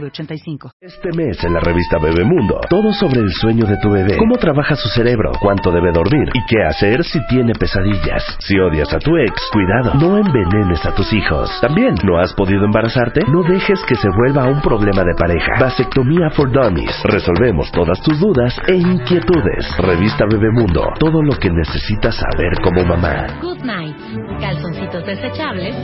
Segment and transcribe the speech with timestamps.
[0.00, 0.70] 906985.
[0.80, 4.74] Este mes en la revista Bebemundo, todo sobre el sueño de tu bebé, cómo trabaja
[4.74, 8.36] su cerebro, cuánto debe dormir y qué hacer si tiene pesadillas.
[8.40, 11.50] Si odias a tu ex, cuidado, no envenenes a tus hijos.
[11.60, 13.20] También, ¿no has podido embarazarte?
[13.28, 15.52] No dejes que se vuelva un problema de pareja.
[15.60, 17.02] Vasectomía for Dummies.
[17.04, 19.76] Resolvemos todas tus dudas e inquietudes.
[19.78, 23.38] Revista Bebemundo, todo lo que necesitas saber como mamá.
[23.40, 23.96] Good Night,
[24.40, 25.74] calzoncitos desechables,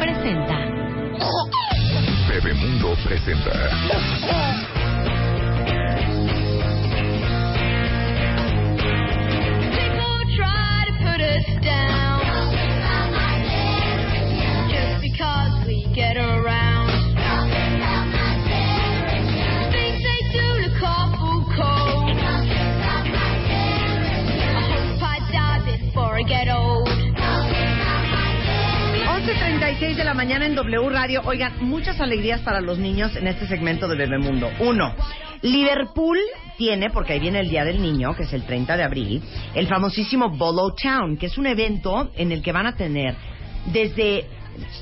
[0.00, 0.56] presenta.
[2.36, 3.50] Bebemundo presenta.
[14.68, 16.65] Just because we get around.
[29.66, 31.22] 11.36 de la mañana en W Radio.
[31.24, 34.48] Oigan, muchas alegrías para los niños en este segmento de Bebemundo.
[34.60, 34.94] Uno,
[35.42, 36.18] Liverpool
[36.56, 39.22] tiene, porque ahí viene el Día del Niño, que es el 30 de abril,
[39.56, 43.16] el famosísimo Bolo Town, que es un evento en el que van a tener
[43.72, 44.26] desde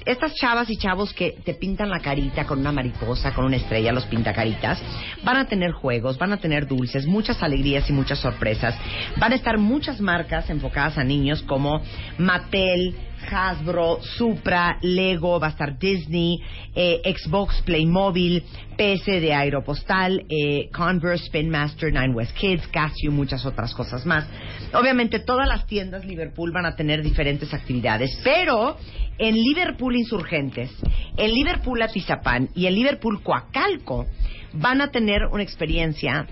[0.04, 3.90] estas chavas y chavos que te pintan la carita con una mariposa, con una estrella,
[3.90, 4.82] los pintacaritas,
[5.22, 8.76] van a tener juegos, van a tener dulces, muchas alegrías y muchas sorpresas.
[9.16, 11.80] Van a estar muchas marcas enfocadas a niños como
[12.18, 12.94] Mattel,
[13.30, 16.40] Hasbro, Supra, Lego, va a estar Disney,
[16.74, 18.42] eh, Xbox, Playmobil,
[18.76, 24.26] PS de Aeropostal, eh, Converse, Spin Master, Nine West Kids, Casio muchas otras cosas más.
[24.72, 28.76] Obviamente todas las tiendas Liverpool van a tener diferentes actividades, pero
[29.18, 30.70] en Liverpool Insurgentes,
[31.16, 34.06] en Liverpool Atizapán y en Liverpool Coacalco
[34.52, 36.26] van a tener una experiencia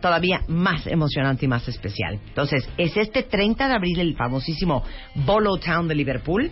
[0.00, 2.18] todavía más emocionante y más especial.
[2.28, 4.82] Entonces, es este 30 de abril el famosísimo
[5.14, 6.50] Bolo Town de Liverpool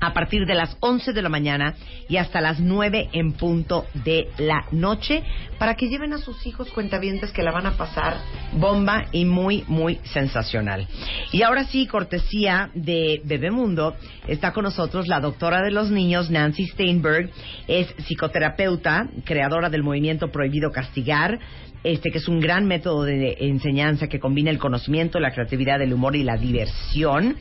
[0.00, 1.74] a partir de las 11 de la mañana
[2.08, 5.22] y hasta las 9 en punto de la noche
[5.58, 8.16] para que lleven a sus hijos cuentavientes que la van a pasar
[8.52, 10.86] bomba y muy, muy sensacional.
[11.32, 16.66] Y ahora sí, cortesía de Bebemundo, está con nosotros la doctora de los niños, Nancy
[16.66, 17.30] Steinberg,
[17.66, 21.38] es psicoterapeuta, creadora del movimiento Prohibido Castigar,
[21.84, 25.92] este que es un gran método de enseñanza que combina el conocimiento, la creatividad, el
[25.92, 27.36] humor y la diversión.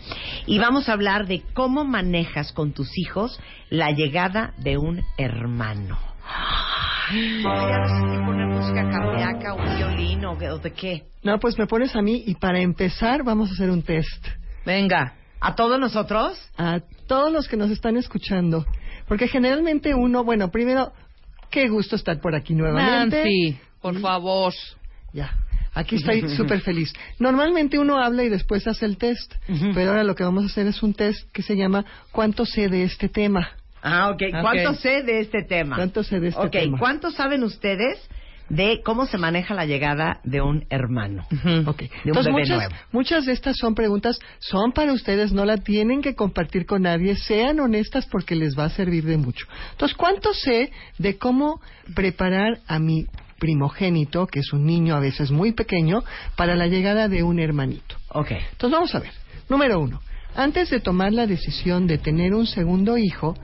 [0.46, 5.98] Y vamos a hablar de cómo manejas con tus hijos la llegada de un hermano.
[7.10, 7.78] Podría
[8.26, 11.04] poner música cardíaca, un violín o o de qué.
[11.24, 14.28] No, pues me pones a mí y para empezar vamos a hacer un test.
[14.66, 16.38] Venga, ¿a todos nosotros?
[16.58, 18.66] A todos los que nos están escuchando.
[19.08, 20.92] Porque generalmente uno, bueno, primero,
[21.50, 23.24] qué gusto estar por aquí nuevamente.
[23.24, 24.54] Nancy, por favor.
[25.14, 25.32] Ya,
[25.80, 26.94] aquí estoy súper feliz.
[27.20, 29.34] Normalmente uno habla y después hace el test,
[29.74, 32.68] pero ahora lo que vamos a hacer es un test que se llama ¿Cuánto sé
[32.70, 33.50] de este tema?
[33.82, 34.22] Ah, ok.
[34.42, 35.76] ¿Cuánto sé de este tema?
[35.76, 36.80] ¿Cuánto sé de este Ok, tema?
[36.80, 38.00] ¿cuánto saben ustedes
[38.50, 41.26] de cómo se maneja la llegada de un hermano?
[41.66, 41.80] Ok.
[41.80, 42.76] De un Entonces, bebé muchas, nuevo.
[42.92, 47.16] muchas de estas son preguntas, son para ustedes, no la tienen que compartir con nadie,
[47.18, 49.46] sean honestas porque les va a servir de mucho.
[49.72, 51.62] Entonces, ¿cuánto sé de cómo
[51.94, 53.06] preparar a mi
[53.40, 56.04] primogénito, que es un niño a veces muy pequeño,
[56.36, 57.96] para la llegada de un hermanito?
[58.10, 58.32] Ok.
[58.32, 59.12] Entonces, vamos a ver.
[59.50, 60.02] Número uno,
[60.36, 63.36] antes de tomar la decisión de tener un segundo hijo,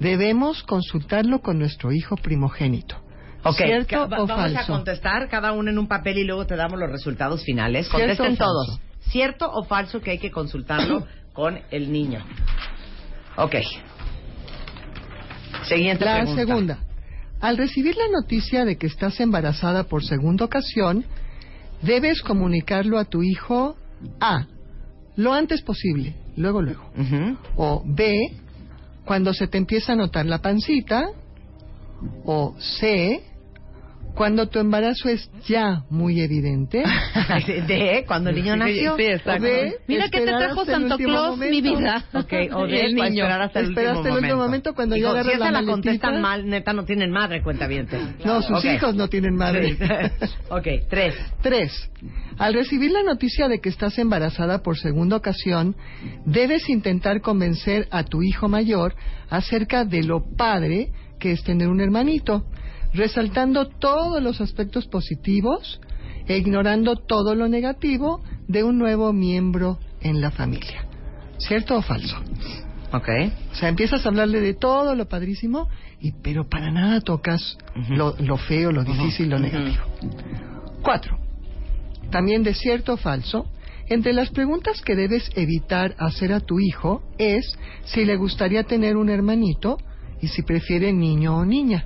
[0.00, 2.96] debemos consultarlo con nuestro hijo primogénito.
[3.44, 6.46] Ok, ¿Cierto ca- va- o vamos a contestar cada uno en un papel y luego
[6.46, 7.88] te damos los resultados finales.
[7.88, 8.80] ¿Cierto Contesten todos.
[9.10, 12.24] ¿Cierto o falso que hay que consultarlo con el niño?
[13.36, 13.56] Ok.
[15.64, 16.44] Siguiente La pregunta.
[16.44, 16.78] segunda.
[17.42, 21.04] Al recibir la noticia de que estás embarazada por segunda ocasión,
[21.82, 23.76] debes comunicarlo a tu hijo
[24.20, 24.46] A.
[25.16, 26.88] Lo antes posible, luego, luego.
[27.56, 28.32] O B.
[29.04, 31.08] Cuando se te empieza a notar la pancita.
[32.24, 33.20] O C.
[34.14, 36.84] Cuando tu embarazo es ya muy evidente.
[37.66, 38.96] De cuando el niño nació.
[38.96, 39.42] Sí, exacto.
[39.42, 39.74] O D.
[39.88, 42.04] Mira que te trajo Santo Claus, mi vida.
[42.14, 43.24] Ok, o de el niño.
[43.24, 45.66] esperar hasta el Espera último el último momento cuando ya agarras si esa la la
[45.66, 47.88] contestan mal, neta no tienen madre, cuenta bien.
[48.24, 49.76] No, sus hijos no tienen madre.
[50.50, 51.14] ok, tres.
[51.42, 51.90] Tres.
[52.38, 55.74] Al recibir la noticia de que estás embarazada por segunda ocasión,
[56.26, 58.94] debes intentar convencer a tu hijo mayor
[59.30, 62.44] acerca de lo padre que es tener un hermanito.
[62.94, 65.80] Resaltando todos los aspectos positivos
[66.26, 70.86] e ignorando todo lo negativo de un nuevo miembro en la familia.
[71.38, 72.16] ¿Cierto o falso?
[72.92, 73.08] Ok.
[73.52, 75.68] O sea, empiezas a hablarle de todo lo padrísimo,
[75.98, 77.56] y pero para nada tocas
[77.88, 79.84] lo, lo feo, lo difícil, lo negativo.
[80.82, 81.18] Cuatro.
[82.10, 83.46] También de cierto o falso,
[83.88, 88.96] entre las preguntas que debes evitar hacer a tu hijo es si le gustaría tener
[88.96, 89.78] un hermanito
[90.20, 91.84] y si prefiere niño o niña.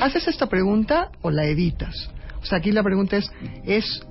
[0.00, 1.94] ¿Haces esta pregunta o la evitas?
[2.42, 3.30] O sea, aquí la pregunta es,
[3.64, 4.06] ¿es,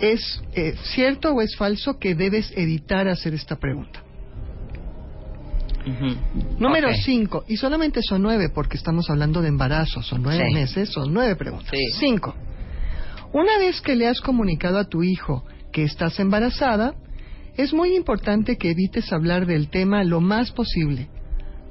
[0.00, 4.00] es eh, cierto o es falso que debes evitar hacer esta pregunta?
[6.58, 6.94] Número Ok.
[7.04, 10.54] 5, y solamente son nueve porque estamos hablando de embarazo, son nueve Sí.
[10.54, 11.70] meses, son nueve preguntas.
[11.70, 11.98] Sí.
[12.00, 12.34] 5.
[13.34, 16.94] Una vez que le has comunicado a tu hijo que estás embarazada,
[17.56, 21.08] es muy importante que evites hablar del tema lo más posible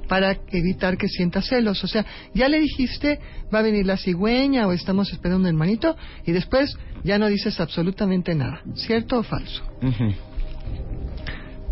[0.08, 1.82] para evitar que sienta celos.
[1.84, 2.04] O sea,
[2.34, 3.18] ya le dijiste,
[3.52, 7.60] va a venir la cigüeña o estamos esperando un hermanito y después ya no dices
[7.60, 8.62] absolutamente nada.
[8.74, 9.62] ¿Cierto o falso?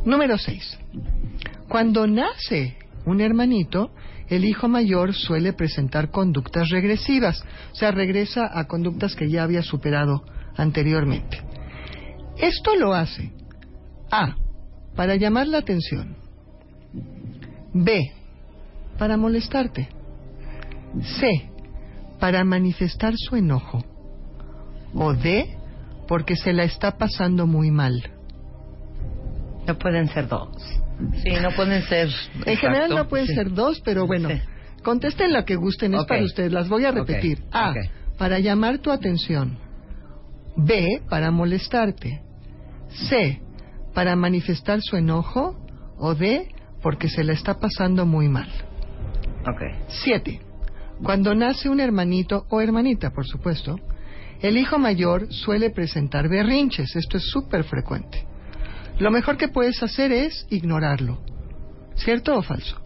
[0.04, 0.78] Número 6.
[1.68, 2.76] Cuando nace
[3.06, 3.92] un hermanito,
[4.28, 7.42] el hijo mayor suele presentar conductas regresivas,
[7.72, 10.24] o sea, regresa a conductas que ya había superado
[10.56, 11.40] anteriormente.
[12.38, 13.32] Esto lo hace
[14.10, 14.36] A.
[14.96, 16.16] Para llamar la atención.
[17.72, 18.12] B.
[18.98, 19.88] Para molestarte.
[21.20, 21.50] C.
[22.20, 23.84] Para manifestar su enojo.
[24.94, 25.56] O D.
[26.06, 27.94] Porque se la está pasando muy mal.
[29.66, 30.48] No pueden ser dos.
[31.22, 32.08] Sí, no pueden ser.
[32.44, 33.34] En general no pueden Sí.
[33.34, 34.40] ser dos, pero bueno, Sí.
[34.82, 36.52] contesten lo que gusten, es para ustedes.
[36.52, 37.42] Las voy a repetir.
[37.52, 37.72] A,
[38.18, 39.56] para llamar tu atención.
[40.56, 42.20] B, para molestarte.
[43.08, 43.40] C,
[43.94, 45.56] para manifestar su enojo.
[45.96, 46.48] O D,
[46.82, 48.48] porque se la está pasando muy mal.
[49.88, 50.40] 7.
[51.02, 53.76] Cuando nace un hermanito o hermanita, por supuesto,
[54.40, 56.94] el hijo mayor suele presentar berrinches.
[56.96, 58.26] Esto es súper frecuente.
[58.98, 61.18] Lo mejor que puedes hacer es ignorarlo.
[61.96, 62.80] ¿Cierto o falso?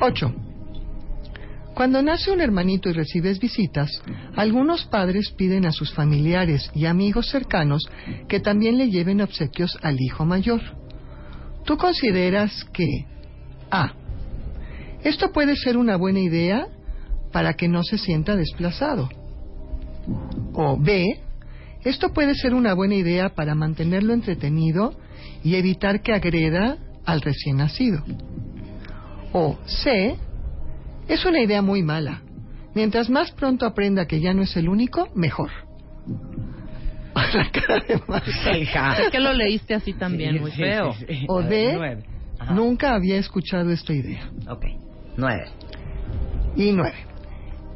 [0.00, 0.34] 8.
[1.74, 3.90] Cuando nace un hermanito y recibes visitas,
[4.36, 7.88] algunos padres piden a sus familiares y amigos cercanos
[8.26, 10.60] que también le lleven obsequios al hijo mayor.
[11.68, 13.04] ¿Tú consideras que
[13.70, 13.92] A.
[15.04, 16.66] Esto puede ser una buena idea
[17.30, 19.10] para que no se sienta desplazado?
[20.54, 21.20] O B.
[21.84, 24.94] Esto puede ser una buena idea para mantenerlo entretenido
[25.44, 28.02] y evitar que agreda al recién nacido.
[29.34, 30.16] O C.
[31.06, 32.22] Es una idea muy mala.
[32.74, 35.67] Mientras más pronto aprenda que ya no es el único, mejor.
[37.34, 38.56] La cara de Marta.
[38.56, 38.98] Hija.
[39.02, 40.92] Es que lo leíste así también, Sí, muy sí, feo.
[40.94, 41.24] sí, sí.
[41.28, 41.72] O A ver, D.
[41.76, 42.02] Nueve.
[42.38, 42.54] Ajá.
[42.54, 44.30] Nunca había escuchado esta idea.
[44.48, 44.64] Ok.
[45.16, 45.46] Nueve.
[46.56, 46.96] Y nueve.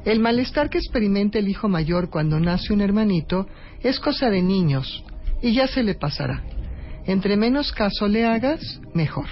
[0.04, 3.46] El malestar que experimenta el hijo mayor cuando nace un hermanito
[3.82, 5.04] es cosa de niños
[5.40, 6.42] y ya se le pasará.
[7.06, 9.26] Entre menos caso le hagas, mejor.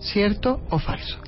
[0.00, 1.18] ¿Cierto o falso?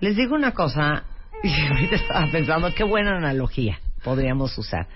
[0.00, 1.04] Les digo una cosa,
[1.42, 4.86] y ahorita estaba pensando, qué buena analogía podríamos usar.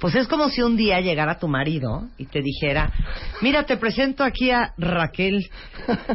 [0.00, 2.92] Pues es como si un día llegara tu marido y te dijera,
[3.40, 5.48] mira, te presento aquí a Raquel.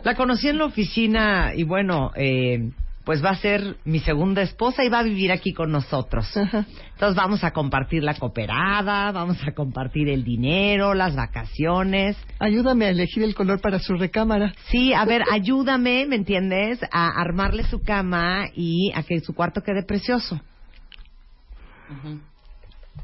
[0.04, 2.72] La conocí en la oficina y bueno, eh,
[3.04, 6.26] pues va a ser mi segunda esposa y va a vivir aquí con nosotros.
[6.38, 6.66] Ajá.
[6.94, 12.18] Entonces vamos a compartir la cooperada, vamos a compartir el dinero, las vacaciones.
[12.40, 14.54] Ayúdame a elegir el color para su recámara.
[14.70, 16.80] Sí, a ver, ayúdame, ¿me entiendes?
[16.92, 20.40] A armarle su cama y a que su cuarto quede precioso.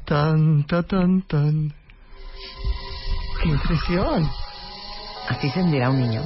[0.04, 1.72] Tan, tan, tan, tan.
[3.42, 4.28] ¡Qué impresión!
[5.28, 6.22] Así se sentirá un niño.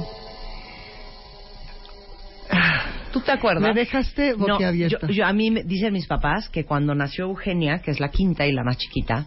[3.11, 3.61] ¿Tú te acuerdas?
[3.63, 5.07] Me dejaste No, boquiabierta.
[5.07, 8.09] yo, yo- a mí me dicen mis papás que cuando nació Eugenia, que es la
[8.09, 9.25] quinta y la más chiquita,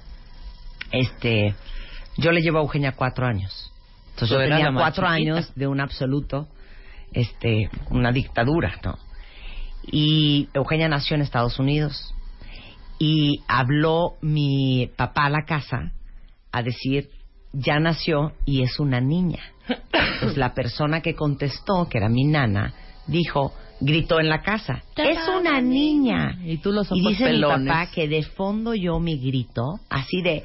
[0.90, 1.54] este,
[2.16, 3.72] yo le llevo a Eugenia cuatro años.
[4.10, 5.12] Entonces yo tenía cuatro chiquita.
[5.36, 6.48] años de un absoluto,
[7.12, 8.98] este, una dictadura, ¿no?
[9.84, 12.12] Y Eugenia nació en Estados Unidos
[12.98, 15.92] y habló mi papá a la casa
[16.52, 17.10] a decir
[17.52, 19.40] ya nació y es una niña.
[20.20, 22.74] Pues la persona que contestó, que era mi nana,
[23.06, 26.38] dijo, gritó en la casa, es una niña.
[26.44, 27.60] Y tú los ojos Y dice pelones.
[27.60, 30.42] mi papá que de fondo yo mi grito, así de,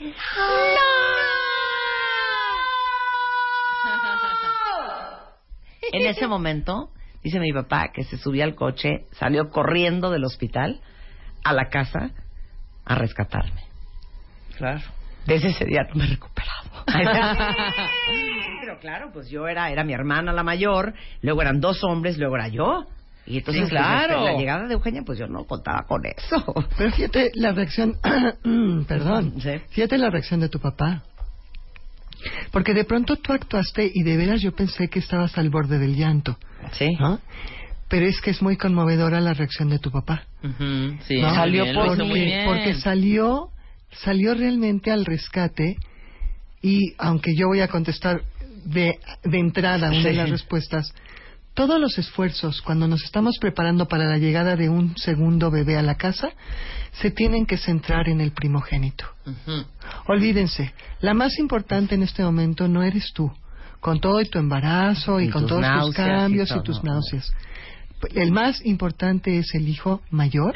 [5.94, 6.90] En ese momento,
[7.24, 10.80] dice mi papá que se subía al coche, salió corriendo del hospital
[11.44, 12.12] a la casa
[12.86, 13.62] a rescatarme.
[14.58, 14.82] Claro.
[15.26, 16.62] Desde ese día no me he recuperado.
[18.62, 22.36] Pero claro, pues yo era, era mi hermana la mayor, luego eran dos hombres, luego
[22.36, 22.86] era yo.
[23.26, 24.20] Y entonces, Sí, claro.
[24.22, 26.44] pues, la llegada de Eugenia, pues yo no contaba con eso.
[26.78, 27.98] Pero fíjate la reacción,
[28.88, 29.62] perdón, Sí.
[29.70, 31.04] fíjate la reacción de tu papá.
[32.52, 35.96] Porque de pronto tú actuaste y de veras yo pensé que estabas al borde del
[35.96, 36.38] llanto,
[36.74, 36.90] Sí.
[37.00, 37.20] ¿no?
[37.92, 40.24] Pero es que es muy conmovedora la reacción de tu papá.
[41.08, 41.36] Sí, ¿no?
[41.36, 42.46] salió bien, por lo hizo porque, muy bien.
[42.48, 43.50] porque salió,
[43.92, 45.76] salió realmente al rescate
[46.62, 48.22] y aunque yo voy a contestar
[48.64, 50.94] de, de entrada una de las respuestas,
[51.54, 55.82] todos los esfuerzos cuando nos estamos preparando para la llegada de un segundo bebé a
[55.82, 56.30] la casa
[56.94, 59.06] se tienen que centrar en el primogénito.
[59.26, 59.66] Ujú.
[60.08, 63.30] Olvídense, la más importante en este momento no eres tú,
[63.82, 67.30] con todo y tu embarazo y, Y con todos tus y cambios y, tus náuseas.
[68.14, 70.56] El más importante es el hijo mayor,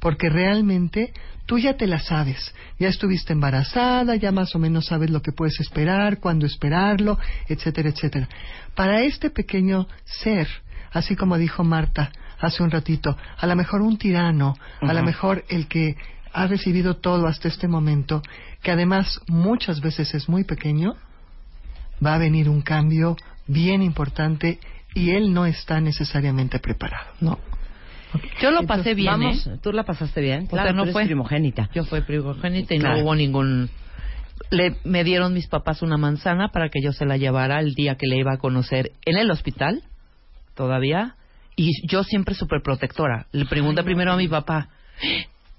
[0.00, 1.12] porque realmente
[1.46, 5.32] tú ya te la sabes, ya estuviste embarazada, ya más o menos sabes lo que
[5.32, 8.28] puedes esperar, cuándo esperarlo, etcétera, etcétera.
[8.74, 10.46] Para este pequeño ser,
[10.92, 15.44] así como dijo Marta hace un ratito, a lo mejor un tirano, a lo mejor
[15.48, 15.96] el que
[16.32, 18.22] ha recibido todo hasta este momento,
[18.62, 20.94] que además muchas veces es muy pequeño,
[22.04, 24.60] va a venir un cambio bien importante
[24.94, 27.06] y él no está necesariamente preparado.
[27.20, 27.38] No.
[28.40, 29.58] Yo lo pasé bien, Vamos, ¿eh?
[29.62, 30.44] ¿tú la pasaste bien?
[30.44, 31.68] O Claro, sea, no tú eres fue- primogénita.
[31.74, 32.96] Yo fui primogénita y Claro.
[32.96, 33.68] no hubo ningún...
[34.50, 37.96] Le, me dieron mis papás una manzana para que yo se la llevara el día
[37.96, 39.82] que le iba a conocer en el hospital,
[40.54, 41.16] todavía.
[41.54, 43.26] Y yo siempre súper protectora.
[43.32, 44.68] Le pregunté primero a mi papá,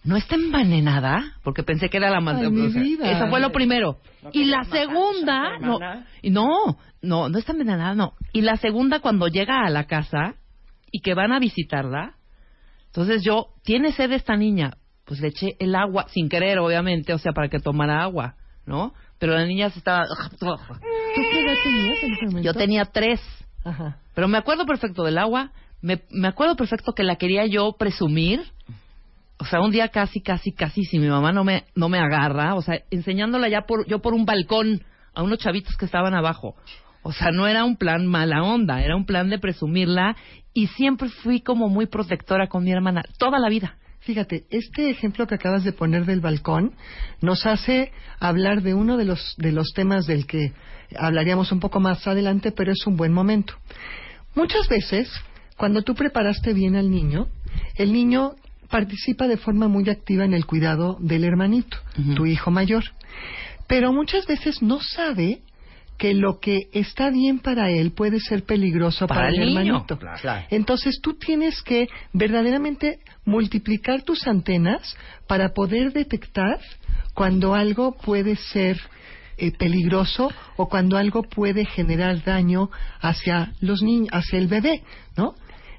[0.03, 1.33] ¿no está envenenada?
[1.43, 3.11] Porque pensé que era la mi vida.
[3.11, 3.97] Eso fue lo primero.
[4.31, 5.79] y la segunda, no,
[6.23, 8.13] no, no, no está envenenada, no.
[8.33, 10.35] Y la segunda cuando llega a la casa
[10.91, 12.15] y que van a visitarla,
[12.87, 14.71] entonces yo, ¿tiene sed esta niña?
[15.05, 18.93] Pues le eché el agua, sin querer, obviamente, o sea, para que tomara agua, ¿no?
[19.19, 20.05] Pero la niña se estaba...
[20.39, 22.45] ¿Tú qué edad tenías en ese momento?
[22.45, 23.19] Yo tenía tres,
[23.65, 23.97] Ajá.
[24.15, 25.51] pero me acuerdo perfecto del agua,
[25.81, 28.41] me, me acuerdo perfecto que la quería yo presumir,
[29.39, 32.55] o sea, un día casi, casi, casi, si mi mamá no me, no me agarra,
[32.55, 36.55] o sea, enseñándola ya por, yo por un balcón a unos chavitos que estaban abajo.
[37.03, 40.17] O sea, no era un plan mala onda, era un plan de presumirla
[40.53, 43.77] y siempre fui como muy protectora con mi hermana, toda la vida.
[44.01, 46.73] Fíjate, este ejemplo que acabas de poner del balcón
[47.21, 50.51] nos hace hablar de uno de los, de los temas del que
[50.97, 53.53] hablaríamos un poco más adelante, pero es un buen momento.
[54.35, 55.09] Muchas veces,
[55.57, 57.27] cuando tú preparaste bien al niño,
[57.75, 58.35] el niño
[58.69, 61.77] participa de forma muy activa en el cuidado del hermanito,
[62.15, 62.83] tu hijo mayor.
[63.67, 65.41] Pero muchas veces no sabe
[65.97, 69.59] que lo que está bien para él puede ser peligroso para, Para el, niño.
[69.59, 69.99] hermanito.
[69.99, 70.45] Claro.
[70.49, 74.95] Entonces tú tienes que verdaderamente multiplicar tus antenas
[75.27, 76.59] para poder detectar
[77.13, 78.79] cuando algo puede ser
[79.37, 82.69] eh, peligroso o cuando algo puede generar daño
[83.01, 84.83] hacia los niños, hacia el bebé,
[85.17, 85.35] ¿no?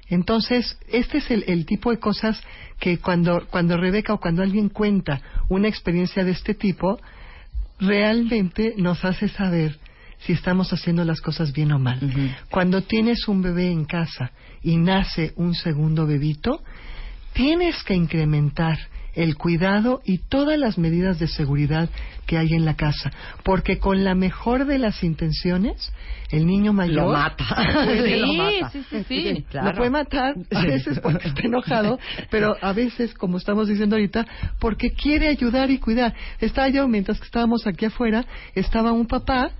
[0.07, 2.39] Entonces, este es el, el tipo de cosas
[2.81, 6.99] que cuando, cuando Rebeca o cuando alguien cuenta una experiencia de este tipo,
[7.79, 9.77] realmente nos hace saber
[10.25, 11.99] si estamos haciendo las cosas bien o mal.
[12.49, 14.31] Cuando tienes un bebé en casa
[14.63, 16.63] y nace un segundo bebito,
[17.33, 18.79] tienes que incrementar
[19.13, 21.89] el cuidado y todas las medidas de seguridad
[22.25, 23.11] que hay en la casa,
[23.43, 25.91] porque con la mejor de las intenciones,
[26.29, 27.45] el niño mayor Lo mata.
[27.85, 28.69] Lo Sí, mata.
[28.71, 29.45] sí, sí, sí.
[29.49, 29.69] Claro.
[29.71, 31.99] lo puede matar a veces porque está enojado,
[32.29, 34.25] pero a veces, como estamos diciendo ahorita,
[34.59, 36.13] porque quiere ayudar y cuidar.
[36.39, 38.25] Estaba yo, mientras que estábamos aquí afuera,
[38.55, 39.51] estaba un papá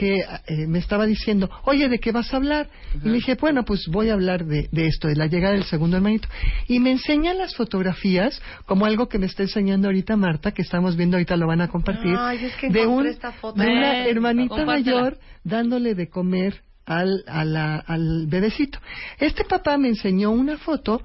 [0.00, 2.70] que eh, me estaba diciendo, oye, ¿de qué vas a hablar?
[3.04, 5.64] Y le dije, bueno, pues voy a hablar de, de esto, de la llegada del
[5.64, 6.26] segundo hermanito.
[6.68, 10.96] Y me enseña las fotografías, como algo que me está enseñando ahorita Marta, que estamos
[10.96, 13.60] viendo ahorita, lo van a compartir, Ay, es que de, un, encontré esta foto.
[13.60, 14.96] de una hermanita compártela.
[15.02, 18.78] mayor dándole de comer al, a la- al bebecito.
[19.18, 21.02] Este papá me enseñó una foto,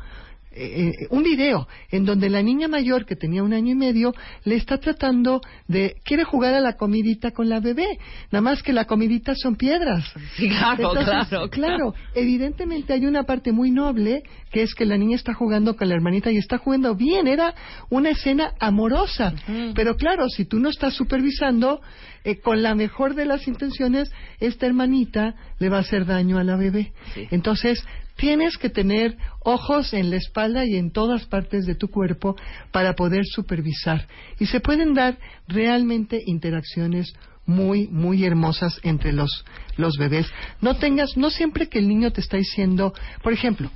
[0.55, 4.13] eh, eh, un video, en donde la niña mayor, que tenía un año y medio,
[4.45, 7.99] le está tratando de, quiere jugar a la comidita con la bebé,
[8.31, 10.05] nada más que la comidita son piedras.
[10.37, 11.93] Sí, claro, Entonces, claro, claro.
[12.13, 15.95] Evidentemente hay una parte muy noble que es que la niña está jugando con la
[15.95, 17.27] hermanita y está jugando bien.
[17.27, 17.53] Era
[17.89, 19.33] una escena amorosa.
[19.75, 21.81] Pero claro, si tú no estás supervisando,
[22.25, 24.09] eh, con la mejor de las intenciones,
[24.39, 26.91] esta hermanita le va a hacer daño a la bebé.
[27.29, 32.35] Entonces, tienes que tener ojos en la espalda y en todas partes de tu cuerpo
[32.71, 34.07] para poder supervisar.
[34.39, 35.17] Y se pueden dar
[35.47, 37.13] realmente interacciones
[37.45, 39.45] muy, muy hermosas entre los,
[39.77, 40.27] los bebés.
[40.61, 43.69] No tengas, no siempre que el niño te está diciendo, por ejemplo,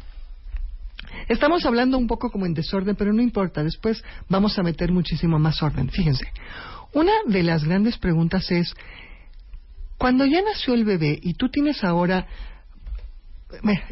[1.27, 5.39] Estamos hablando un poco como en desorden, pero no importa, después vamos a meter muchísimo
[5.39, 5.89] más orden.
[5.89, 6.25] Fíjense,
[6.93, 8.73] una de las grandes preguntas es,
[9.97, 12.27] cuando ya nació el bebé y tú tienes ahora,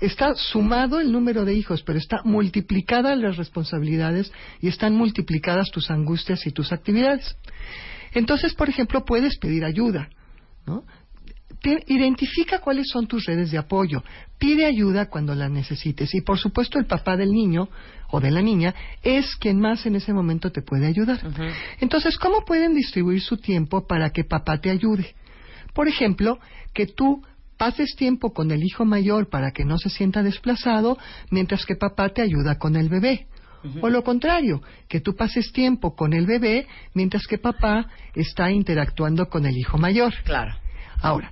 [0.01, 5.89] está sumado el número de hijos, pero está multiplicada las responsabilidades y están multiplicadas tus
[5.89, 7.35] angustias y tus actividades.
[8.13, 10.09] Entonces, por ejemplo, puedes pedir ayuda,
[10.65, 10.83] ¿no?
[11.61, 14.03] Te- identifica cuáles son tus redes de apoyo.
[14.37, 16.13] Pide ayuda cuando la necesites.
[16.13, 17.67] Y por supuesto el papá del niño
[18.11, 21.19] o de la niña es quien más en ese momento te puede ayudar.
[21.79, 25.15] Entonces, ¿cómo pueden distribuir su tiempo para que papá te ayude?
[25.73, 26.37] Por ejemplo,
[26.73, 27.23] que tú
[27.57, 30.97] pases tiempo con el hijo mayor para que no se sienta desplazado,
[31.31, 33.27] mientras que papá te ayuda con el bebé.
[33.81, 39.27] O lo contrario, que tú pases tiempo con el bebé mientras que papá está interactuando
[39.27, 40.13] con el hijo mayor.
[40.23, 40.55] Claro.
[41.01, 41.31] Ahora,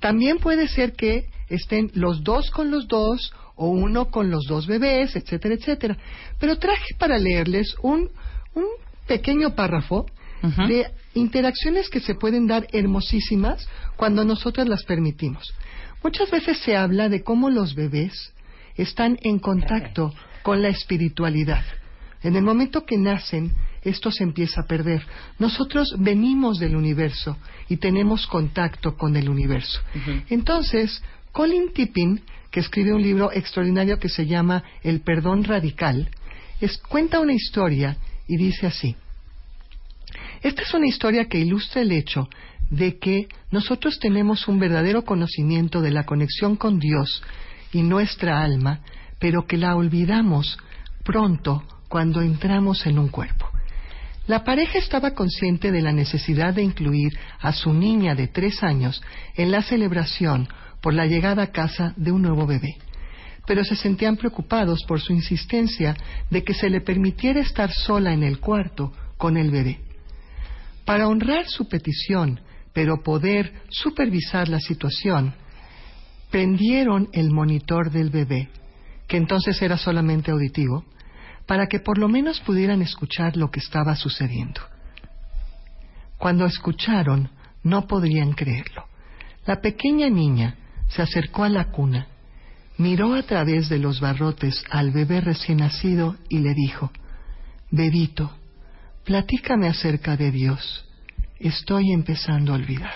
[0.00, 4.66] también puede ser que estén los dos con los dos o uno con los dos
[4.66, 5.96] bebés, etcétera, etcétera.
[6.38, 8.10] Pero traje para leerles un,
[8.54, 8.64] un
[9.06, 10.06] pequeño párrafo
[10.68, 15.52] de interacciones que se pueden dar hermosísimas cuando nosotros las permitimos.
[16.02, 18.32] Muchas veces se habla de cómo los bebés
[18.76, 21.62] están en contacto con la espiritualidad.
[22.22, 23.52] En el momento que nacen,
[23.82, 25.02] esto se empieza a perder.
[25.38, 27.36] Nosotros venimos del universo
[27.68, 29.80] y tenemos contacto con el universo.
[30.28, 31.02] Entonces,
[31.32, 36.08] Colin Tipping, que escribe un libro extraordinario que se llama El perdón radical,
[36.60, 38.96] es- cuenta una historia y dice así.
[40.42, 42.28] Esta es una historia que ilustra el hecho
[42.70, 47.22] de que nosotros tenemos un verdadero conocimiento de la conexión con Dios
[47.72, 48.80] y nuestra alma,
[49.18, 50.58] pero que la olvidamos
[51.04, 53.46] pronto cuando entramos en un cuerpo.
[54.26, 59.02] La pareja estaba consciente de la necesidad de incluir a su niña de tres años
[59.34, 60.48] en la celebración
[60.80, 62.76] por la llegada a casa de un nuevo bebé,
[63.46, 65.96] pero se sentían preocupados por su insistencia
[66.30, 69.89] de que se le permitiera estar sola en el cuarto con el bebé.
[70.84, 72.40] Para honrar su petición,
[72.72, 75.34] pero poder supervisar la situación,
[76.30, 78.48] prendieron el monitor del bebé,
[79.06, 80.84] que entonces era solamente auditivo,
[81.46, 84.60] para que por lo menos pudieran escuchar lo que estaba sucediendo.
[86.16, 87.30] Cuando escucharon,
[87.62, 88.84] no podrían creerlo.
[89.46, 90.56] La pequeña niña
[90.88, 92.06] se acercó a la cuna,
[92.78, 96.90] miró a través de los barrotes al bebé recién nacido y le dijo,
[97.70, 98.36] Bebito,
[99.04, 100.84] platícame acerca de Dios.
[101.38, 102.94] Estoy empezando a olvidar.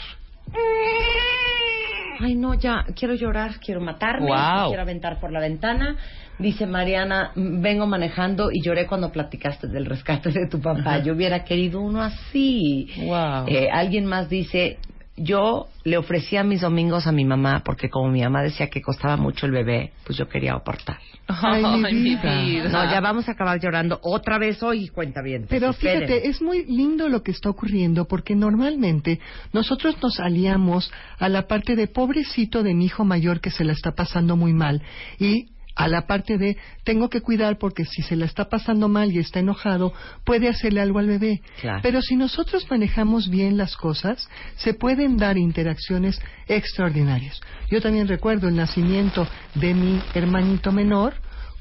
[2.21, 4.29] Ay, no, ya, quiero llorar, quiero matarme,
[4.69, 5.97] quiero aventar por la ventana.
[6.38, 10.99] Dice Mariana, "Mm, vengo manejando y lloré cuando platicaste del rescate de tu papá.
[10.99, 12.88] Yo hubiera querido uno así.
[12.99, 13.47] Wow.
[13.49, 14.79] Eh, alguien más dice,
[15.16, 19.16] yo le ofrecía mis domingos a mi mamá porque como mi mamá decía que costaba
[19.16, 20.98] mucho el bebé, pues yo quería aportar.
[21.29, 21.62] Ay,
[21.94, 22.68] mi vida.
[22.68, 25.46] No, ya vamos a acabar llorando otra vez hoy, cuenta bien.
[25.48, 29.20] Pero fíjate, es muy lindo lo que está ocurriendo porque normalmente
[29.53, 33.72] nosotros nos aliamos a la parte de pobrecito de mi hijo mayor que se la
[33.72, 34.83] está pasando muy mal
[35.18, 39.11] y a la parte de tengo que cuidar porque si se la está pasando mal
[39.13, 39.93] y está enojado
[40.25, 41.43] puede hacerle algo al bebé.
[41.61, 41.81] Claro.
[41.83, 47.41] Pero si nosotros manejamos bien las cosas, se pueden dar interacciones extraordinarias.
[47.71, 51.15] Yo también recuerdo el nacimiento de mi hermanito menor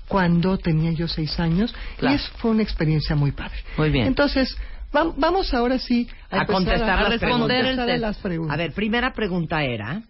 [0.07, 2.13] cuando tenía yo seis años Claro.
[2.13, 3.57] y es, fue una experiencia muy padre.
[3.77, 4.05] Muy bien.
[4.05, 4.55] Entonces,
[4.95, 7.79] va- vamos ahora sí a, contestar a, las a preguntas.
[7.79, 8.53] a las preguntas.
[8.53, 10.03] A ver, primera pregunta era...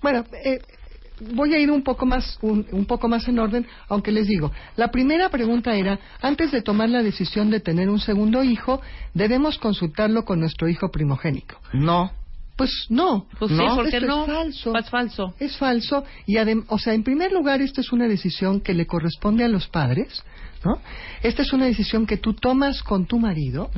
[0.00, 0.60] Bueno, eh,
[1.34, 4.50] voy a ir un poco más un, un poco más en orden, aunque les digo,
[4.76, 8.80] la primera pregunta era, antes de tomar la decisión de tener un segundo hijo,
[9.14, 11.56] debemos consultarlo con nuestro hijo primogénico.
[11.72, 12.12] No.
[12.56, 14.24] Pues no, Pues no, ¿por qué esto no?
[14.24, 14.76] es falso.
[14.76, 15.34] Es falso.
[15.40, 18.86] Es falso y adem- o sea, en primer lugar, esta es una decisión que le
[18.86, 20.22] corresponde a los padres,
[20.62, 20.78] ¿no?
[21.22, 23.70] Esta es una decisión que tú tomas con tu marido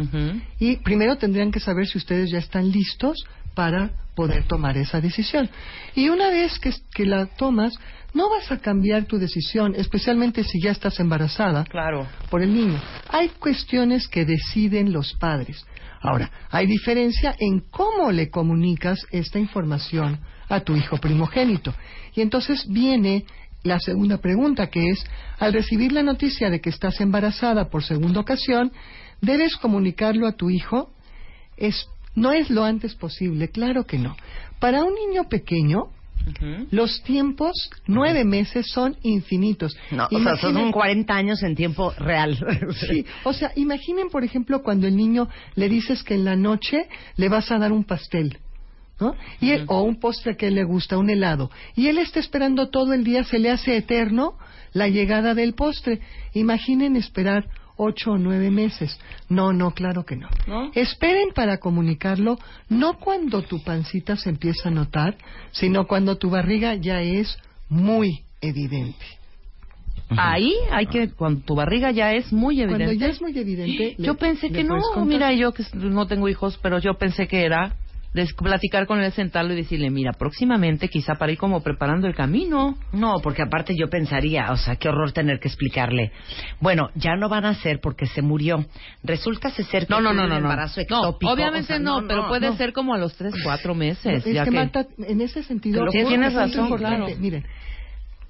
[0.59, 3.25] y primero tendrían que saber si ustedes ya están listos
[3.55, 5.49] para poder tomar esa decisión.
[5.95, 7.73] Y una vez que, que la tomas,
[8.15, 12.07] no vas a cambiar tu decisión, especialmente si ya estás embarazada Claro.
[12.31, 12.81] por el niño.
[13.09, 15.65] Hay cuestiones que deciden los padres.
[16.01, 21.73] Ahora, hay diferencia en cómo le comunicas esta información a tu hijo primogénito.
[22.15, 23.25] Y entonces viene
[23.63, 25.05] la segunda pregunta, que es,
[25.39, 28.73] al recibir la noticia de que estás embarazada por segunda ocasión,
[29.21, 30.91] ¿debes comunicarlo a tu hijo?
[31.57, 34.17] Es, no es lo antes posible, claro que no.
[34.59, 35.85] Para un niño pequeño,
[36.71, 37.53] los tiempos,
[37.89, 39.77] nueve meses, son infinitos.
[39.91, 42.39] No, o sea, son Imaginen- 40 años en tiempo real.
[42.89, 46.87] Sí, o sea, imaginen, por ejemplo, cuando el niño le dices que en la noche
[47.17, 48.39] le vas a dar un pastel.
[49.01, 49.17] ¿no?
[49.41, 51.51] Y él- o un postre que le gusta, un helado.
[51.75, 54.35] Y él está esperando todo el día, se le hace eterno
[54.75, 56.01] la llegada del postre.
[56.35, 57.49] Imaginen esperar
[57.83, 58.99] ocho o nueve meses.
[59.29, 60.29] No, no, claro que no.
[60.47, 60.71] ¿No?
[60.75, 65.17] Esperen para comunicarlo, no cuando tu pancita se empieza a notar,
[65.51, 69.05] sino cuando tu barriga ya es muy evidente.
[70.17, 72.85] Ahí hay que, cuando tu barriga ya es muy evidente.
[72.85, 73.97] Cuando ya es muy evidente.
[73.99, 77.77] Yo pensé que no, mira, yo que no tengo hijos, pero yo pensé que era
[78.15, 82.15] des- platicar con él, sentarlo y decirle, mira, próximamente quizá para ir como preparando el
[82.15, 82.77] camino.
[82.93, 86.13] No, porque aparte yo pensaría, o sea, qué horror tener que explicarle.
[86.61, 88.65] Bueno, ya no van a ser porque se murió.
[89.03, 90.41] Resulta ser que No, no, no, un no, no.
[90.41, 91.33] embarazo No, ectópico.
[91.33, 92.57] obviamente o sea, no, pero puede no.
[92.57, 94.27] ser como a los tres, cuatro meses.
[94.27, 97.07] Es ya que, que- Marta, en ese sentido, tienes razón, claro.
[97.19, 97.45] Miren,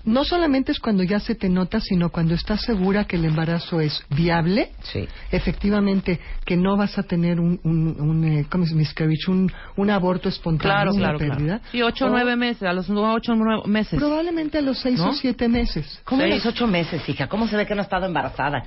[0.04, 3.80] no solamente es cuando ya se te nota, sino cuando estás segura que el embarazo
[3.80, 5.06] es viable, Sí.
[5.30, 9.30] efectivamente que no vas a tener un, un, un, eh, ¿cómo es miscarriage?
[9.30, 11.58] Un, un aborto espontáneo, Claro, una claro, pérdida.
[11.58, 11.62] claro.
[11.72, 13.98] Sí, ocho o O nueve meses, a los ocho o nueve meses.
[13.98, 15.10] Probablemente a los seis ¿No?
[15.10, 16.00] o siete meses.
[16.04, 16.36] ¿Cómo a Seis.
[16.44, 17.28] los ocho meses, hija?
[17.28, 18.62] ¿Cómo se ve que no ha estado embarazada?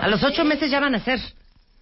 [0.00, 1.20] a los ocho meses ya van a ser.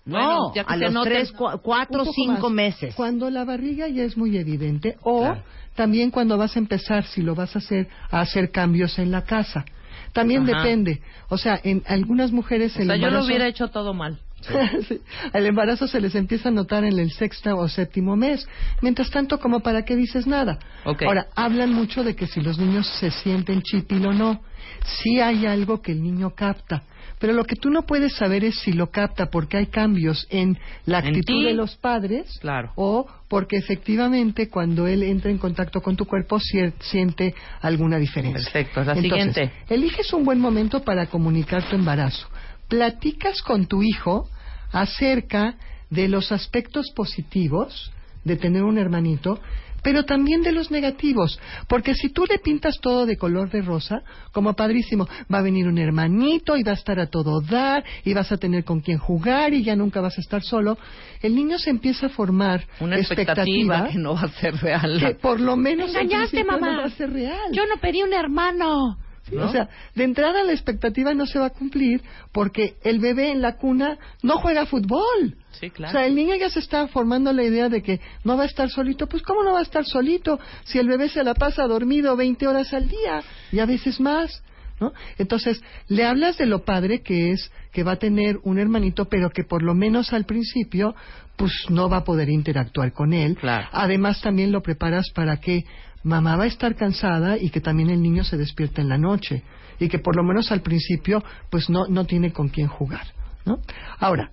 [0.04, 2.52] Bueno, no, ya que a se los noten- tres, cua- cuatro, cinco más.
[2.52, 2.94] meses.
[2.94, 5.42] Cuando la barriga ya es muy evidente o Claro.
[5.76, 9.22] También cuando vas a empezar, si lo vas a hacer, a hacer cambios en la
[9.22, 9.64] casa.
[10.12, 10.62] También Ajá.
[10.62, 11.02] depende.
[11.28, 14.18] O sea, en algunas mujeres o el sea, yo lo embarazo- hubiera hecho todo mal.
[14.88, 15.00] Sí.
[15.32, 18.46] El embarazo se les empieza a notar en el sexto o séptimo mes.
[18.82, 20.58] Mientras tanto, como para qué dices nada.
[20.84, 24.42] Ahora, hablan mucho de que si los niños se sienten chipil o no.
[24.84, 26.82] Sí hay algo que el niño capta.
[27.18, 30.58] Pero lo que tú no puedes saber es si lo capta porque hay cambios en
[30.84, 31.44] la actitud ti.
[31.44, 32.72] de los padres Claro.
[32.76, 36.38] o porque efectivamente cuando él entra en contacto con tu cuerpo
[36.80, 38.44] siente alguna diferencia.
[38.44, 39.52] Perfecto, la Entonces, siguiente.
[39.68, 42.28] Eliges un buen momento para comunicar tu embarazo.
[42.68, 44.28] Platicas con tu hijo
[44.72, 45.54] acerca
[45.90, 47.92] de los aspectos positivos
[48.24, 49.40] de tener un hermanito,
[49.86, 51.38] pero también de los negativos.
[51.68, 55.68] Porque si tú le pintas todo de color de rosa, como padrísimo, va a venir
[55.68, 58.98] un hermanito y va a estar a todo dar y vas a tener con quien
[58.98, 60.76] jugar y ya nunca vas a estar solo,
[61.22, 64.98] el niño se empieza a formar Una expectativa que no va a ser real.
[64.98, 66.72] que por lo menos engañaste, mamá.
[66.72, 67.52] no va a ser real.
[67.52, 68.98] Yo no pedí un hermano.
[69.28, 69.46] Sí, ¿no?
[69.46, 73.42] O sea, de entrada la expectativa no se va a cumplir porque el bebé en
[73.42, 75.36] la cuna no juega fútbol.
[75.60, 75.90] Sí, claro.
[75.90, 78.46] O sea, el niño ya se está formando la idea de que no va a
[78.46, 79.08] estar solito.
[79.08, 82.46] Pues, ¿cómo no va a estar solito si el bebé se la pasa dormido 20
[82.46, 84.42] horas al día y a veces más?
[84.78, 84.92] ¿No?
[85.16, 89.30] Entonces, le hablas de lo padre que es que va a tener un hermanito, pero
[89.30, 90.94] que por lo menos al principio,
[91.36, 93.36] pues no va a poder interactuar con él.
[93.36, 93.68] Claro.
[93.72, 95.64] Además, también lo preparas para que
[96.02, 99.42] mamá va a estar cansada y que también el niño se despierta en la noche
[99.78, 103.06] y que por lo menos al principio, pues no, no tiene con quién jugar.
[103.44, 103.58] ¿no?
[103.98, 104.30] Ahora,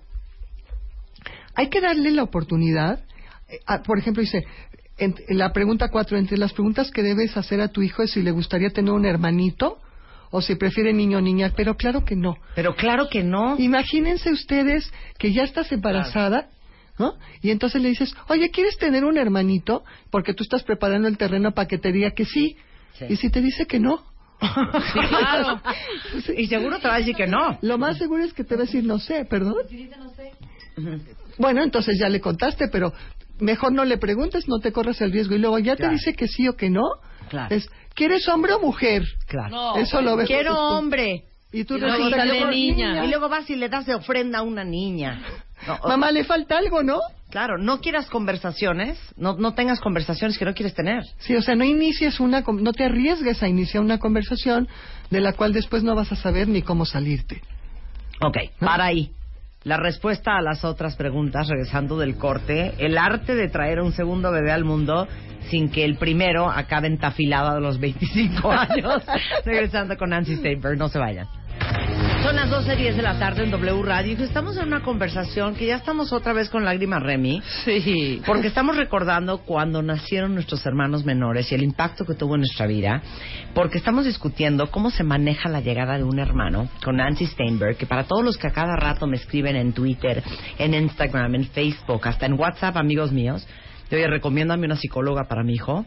[1.54, 3.00] hay que darle la oportunidad.
[3.48, 4.44] eh, a- por ejemplo, dice,
[4.96, 8.12] en, en la pregunta cuatro, entre las preguntas que debes hacer a tu hijo es
[8.12, 9.78] si le gustaría tener un hermanito
[10.30, 12.36] o si prefiere niño o niña, pero claro que no.
[12.56, 13.56] Pero claro que no.
[13.58, 16.48] Imagínense ustedes que ya estás embarazada,
[16.98, 17.14] ¿no?
[17.42, 19.84] Y entonces le dices, oye, ¿quieres tener un hermanito?
[20.10, 22.56] Porque tú estás preparando el terreno para que te diga que sí.
[22.98, 23.06] Sí.
[23.08, 24.04] Y si te dice que no,
[24.40, 25.60] Sí, claro.
[26.36, 27.56] Y seguro te va a decir que no.
[27.62, 29.54] lo más seguro es que te va a decir no sé, perdón.
[31.38, 32.92] Bueno, entonces ya le contaste, pero
[33.40, 35.34] mejor no le preguntes, no te corras el riesgo.
[35.34, 35.90] Y luego ya Claro.
[35.92, 36.82] te dice que sí o que no.
[37.28, 37.54] Claro.
[37.54, 39.02] Es, ¿quieres hombre o mujer?
[39.26, 39.50] Claro.
[39.50, 40.26] No, Eso lo ves.
[40.26, 41.24] Quiero hombre.
[41.52, 43.04] Y tú Y luego resulta que niña.
[43.04, 45.22] Y luego vas y le das de ofrenda a una niña.
[45.66, 47.00] No, o- Mamá, le falta algo, ¿no?
[47.30, 51.02] Claro, no quieras conversaciones, no, no tengas conversaciones que no quieres tener.
[51.18, 54.68] Sí, o sea, no inicies una, no te arriesgues a iniciar una conversación
[55.10, 57.42] de la cual después no vas a saber ni cómo salirte.
[58.20, 59.10] Ok, para ahí.
[59.64, 64.30] La respuesta a las otras preguntas, regresando del corte, el arte de traer un segundo
[64.30, 65.08] bebé al mundo
[65.48, 69.02] sin que el primero acabe entafilado a los 25 años.
[69.44, 71.26] regresando con Nancy Steinberg, no se vayan.
[72.24, 75.66] Son las 12.10 de la tarde en W Radio y estamos en una conversación que
[75.66, 77.42] ya estamos otra vez con Lágrima Remy.
[77.66, 78.22] Sí.
[78.24, 82.66] Porque estamos recordando cuando nacieron nuestros hermanos menores y el impacto que tuvo en nuestra
[82.66, 83.02] vida.
[83.52, 87.84] Porque estamos discutiendo cómo se maneja la llegada de un hermano con Nancy Steinberg, que
[87.84, 90.22] para todos los que a cada rato me escriben en Twitter,
[90.58, 93.46] en Instagram, en Facebook, hasta en WhatsApp, amigos míos,
[93.90, 95.84] yo oye, recomiéndame una psicóloga para mi hijo.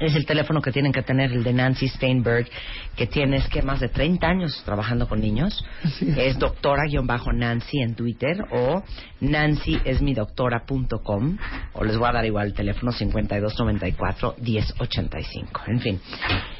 [0.00, 2.48] Es el teléfono que tienen que tener, el de Nancy Steinberg,
[2.96, 5.64] que tiene esquemas de 30 años trabajando con niños.
[6.00, 6.32] Es.
[6.32, 8.82] Es doctora-nancy en Twitter o
[9.20, 11.38] nancyesmidoctora.com
[11.74, 15.68] o les voy a dar igual el teléfono 5294-1085.
[15.68, 16.00] En fin.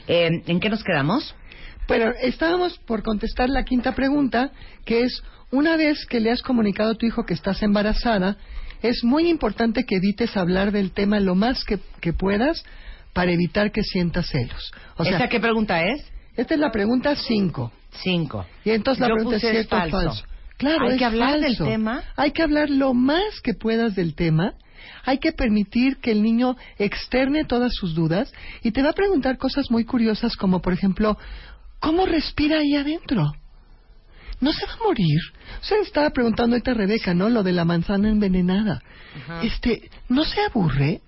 [0.06, 1.34] Eh, ¿En qué nos quedamos?
[1.86, 4.52] Pero estábamos por contestar la quinta pregunta,
[4.84, 8.36] que es, una vez que le has comunicado a tu hijo que estás embarazada,
[8.82, 12.64] es muy importante que evites hablar del tema lo más que, que puedas
[13.12, 14.72] para evitar que sientas celos.
[14.96, 16.04] O sea, ¿Esa qué pregunta es?
[16.36, 17.72] esta es la pregunta 5.
[18.02, 18.46] Cinco.
[18.64, 19.96] Y entonces la Yo pregunta es cierto falso.
[19.96, 20.24] o falso.
[20.56, 21.64] Claro, ¿Hay es que hablar del falso.
[21.64, 22.02] tema?
[22.16, 24.54] Hay que hablar lo más que puedas del tema.
[25.04, 29.36] Hay que permitir que el niño externe todas sus dudas y te va a preguntar
[29.38, 31.18] cosas muy curiosas como, por ejemplo,
[31.80, 33.32] ¿cómo respira ahí adentro?
[34.40, 35.20] ¿No se va a morir?
[35.60, 37.28] O sea, estaba preguntando ahorita Rebeca, ¿no?
[37.28, 38.82] Lo de la manzana envenenada.
[39.42, 41.00] Este, ¿no se aburre?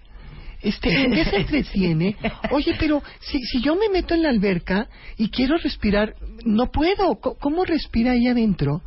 [0.65, 2.17] Este, ¿en qué se entretiene?
[2.51, 7.17] Oye, pero si, si yo me meto en la alberca y quiero respirar, no puedo.
[7.17, 8.81] ¿Cómo respira ahí adentro?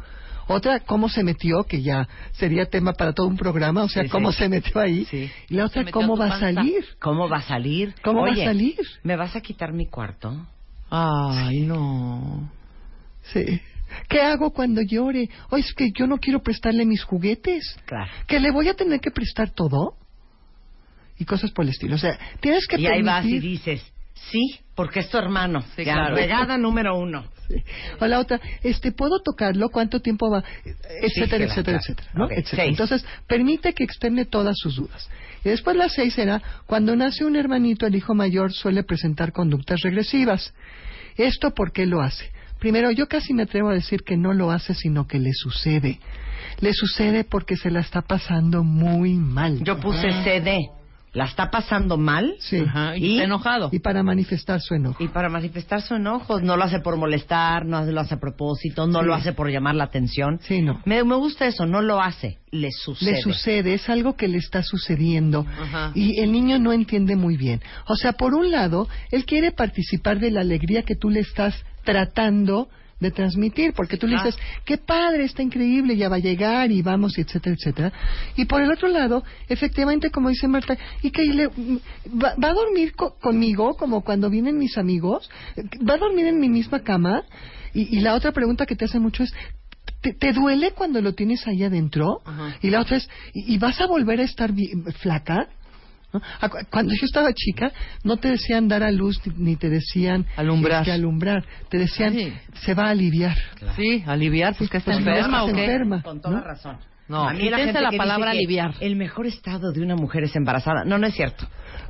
[0.48, 1.64] Otra, ¿cómo se metió?
[1.66, 3.84] Que ya sería tema para todo un programa.
[3.84, 4.40] O sea, Sí, ¿cómo sí.
[4.40, 5.06] se metió ahí?
[5.06, 5.30] Sí.
[5.50, 6.84] Y la otra, ¿cómo va a salir?
[7.00, 7.94] ¿Cómo va a salir?
[8.04, 8.76] ¿Cómo va a salir?
[9.04, 10.48] ¿Me vas a quitar mi cuarto?
[10.90, 12.50] Ay, no.
[13.34, 13.62] Sí.
[14.10, 15.30] ¿Qué hago cuando llore?
[15.50, 17.64] Oye, es que yo no quiero prestarle mis juguetes.
[17.86, 18.10] Claro.
[18.26, 19.96] ¿Que le voy a tener que prestar todo?
[21.20, 21.96] Y cosas por el estilo.
[21.96, 23.82] O sea, tienes que Y ahí vas y dices,
[24.32, 25.64] sí, porque es tu hermano.
[25.76, 26.16] Sí, claro.
[26.16, 27.26] regada número uno.
[27.48, 27.56] Sí.
[28.02, 29.70] O la otra, este, ¿puedo tocarlo?
[29.70, 30.44] ¿Cuánto tiempo va?
[31.02, 32.10] Etcétera, Sí, etcétera, etcétera.
[32.30, 32.66] Etcétera.
[32.66, 35.10] Entonces, permite que externe todas sus dudas.
[35.46, 39.80] Y después la seis será, cuando nace un hermanito, el hijo mayor suele presentar conductas
[39.82, 40.54] regresivas.
[41.16, 42.30] ¿Esto por qué lo hace?
[42.60, 46.00] Primero, yo casi me atrevo a decir que no lo hace, sino que le sucede.
[46.60, 49.64] Le sucede porque se la está pasando muy mal.
[49.64, 50.70] Yo puse CD.
[51.14, 52.36] ¿La está pasando mal?
[52.40, 52.58] Sí.
[52.60, 53.12] Ajá, y, ¿Y?
[53.14, 53.70] está enojado.
[53.72, 55.04] Y para manifestar su enojo.
[55.04, 58.86] Y para manifestar su enojo, no lo hace por molestar, no lo hace a propósito,
[58.86, 59.06] no Sí.
[59.06, 60.40] lo hace por llamar la atención.
[60.44, 60.82] Sí, no.
[60.86, 63.14] Me, me gusta eso, no lo hace, le sucede.
[63.14, 65.92] Le sucede, es algo que le está sucediendo Ajá.
[65.96, 67.62] y el niño no entiende muy bien.
[67.88, 71.56] O sea, por un lado, él quiere participar de la alegría que tú le estás
[71.84, 76.72] tratando de transmitir, porque tú le dices, qué padre, está increíble, ya va a llegar
[76.72, 77.94] y vamos, y etcétera, etcétera.
[78.36, 82.54] Y por el otro lado, efectivamente, como dice Marta, ¿y que le, va, va a
[82.54, 85.30] dormir co- conmigo como cuando vienen mis amigos?
[85.88, 87.24] ¿Va a dormir en mi misma cama?
[87.74, 89.32] Y, y la otra pregunta que te hace mucho es,
[90.02, 92.22] ¿te, te duele cuando lo tienes ahí adentro?
[92.26, 92.56] Ajá.
[92.64, 94.52] Y la otra es, ¿y, y vas a volver a estar
[95.02, 95.50] flaca?
[96.14, 96.22] ¿No?
[96.72, 97.72] Cuando yo estaba chica,
[98.04, 100.82] no te decían dar a luz ni, ni te decían Alumbrar.
[100.82, 101.44] este, alumbrar.
[101.70, 102.34] Te decían, Sí.
[102.62, 103.36] se va a aliviar.
[103.76, 105.66] Sí, aliviar, pues que está Pues, enferma o estás qué.
[105.66, 106.02] enferma.
[106.04, 106.44] Con toda ¿no?
[106.46, 106.78] razón.
[107.10, 108.76] No, a mí la gente la que palabra dice que aliviar.
[108.82, 110.84] El mejor estado de una mujer es embarazada.
[110.86, 111.48] No, no es cierto.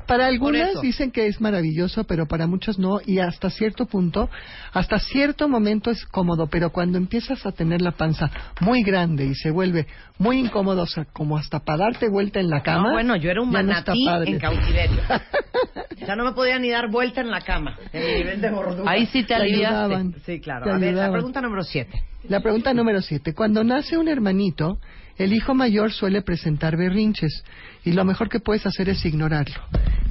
[0.08, 4.28] Para algunas dicen que es maravilloso, pero para muchas no, y hasta cierto punto,
[4.72, 9.34] hasta cierto momento es cómodo, pero cuando empiezas a tener la panza muy grande y
[9.34, 9.86] se vuelve
[10.18, 12.88] muy incómodo, o sea, como hasta para darte vuelta en la cama.
[12.88, 14.30] No, bueno, yo era un ya no manatí padre.
[14.32, 15.02] en cautiverio.
[16.08, 17.76] sea, no me podía ni dar vuelta en la cama.
[17.92, 18.90] En mi nivel de gordura.
[18.90, 20.14] Ahí sí te ayudaban.
[20.24, 20.64] Sí, claro.
[20.64, 22.02] Te a ver, la pregunta número siete.
[22.28, 23.34] La pregunta número siete.
[23.34, 24.78] Cuando nace un hermanito,
[25.18, 27.44] el hijo mayor suele presentar berrinches
[27.84, 29.60] y lo mejor que puedes hacer es ignorarlo.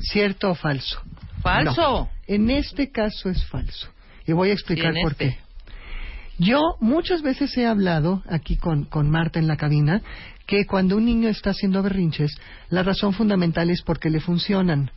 [0.01, 1.01] ¿Cierto o falso?
[1.41, 1.81] Falso.
[1.81, 2.09] No.
[2.27, 3.89] En este caso es falso.
[4.25, 5.29] Y voy a explicar por este.
[5.29, 5.37] qué.
[6.39, 10.01] Yo muchas veces he hablado aquí con, con Marta en la cabina
[10.45, 12.37] que cuando un niño está haciendo berrinches,
[12.69, 14.91] la razón fundamental es porque le funcionan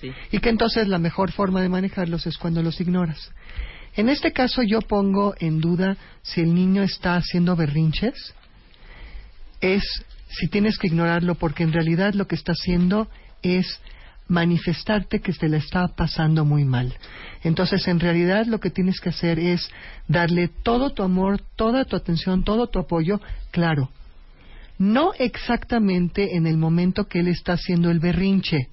[0.00, 0.10] Sí.
[0.32, 3.32] y que entonces la mejor forma de manejarlos es cuando los ignoras.
[3.96, 8.34] En este caso yo pongo en duda si el niño está haciendo berrinches,
[9.64, 9.82] es
[10.28, 13.08] si tienes que ignorarlo porque en realidad lo que está haciendo
[13.42, 13.80] es
[14.26, 16.94] manifestarte que se le está pasando muy mal.
[17.42, 19.68] Entonces, en realidad lo que tienes que hacer es
[20.08, 23.90] darle todo tu amor, toda tu atención, todo tu apoyo, claro.
[24.78, 28.68] No exactamente en el momento que él está haciendo el berrinche,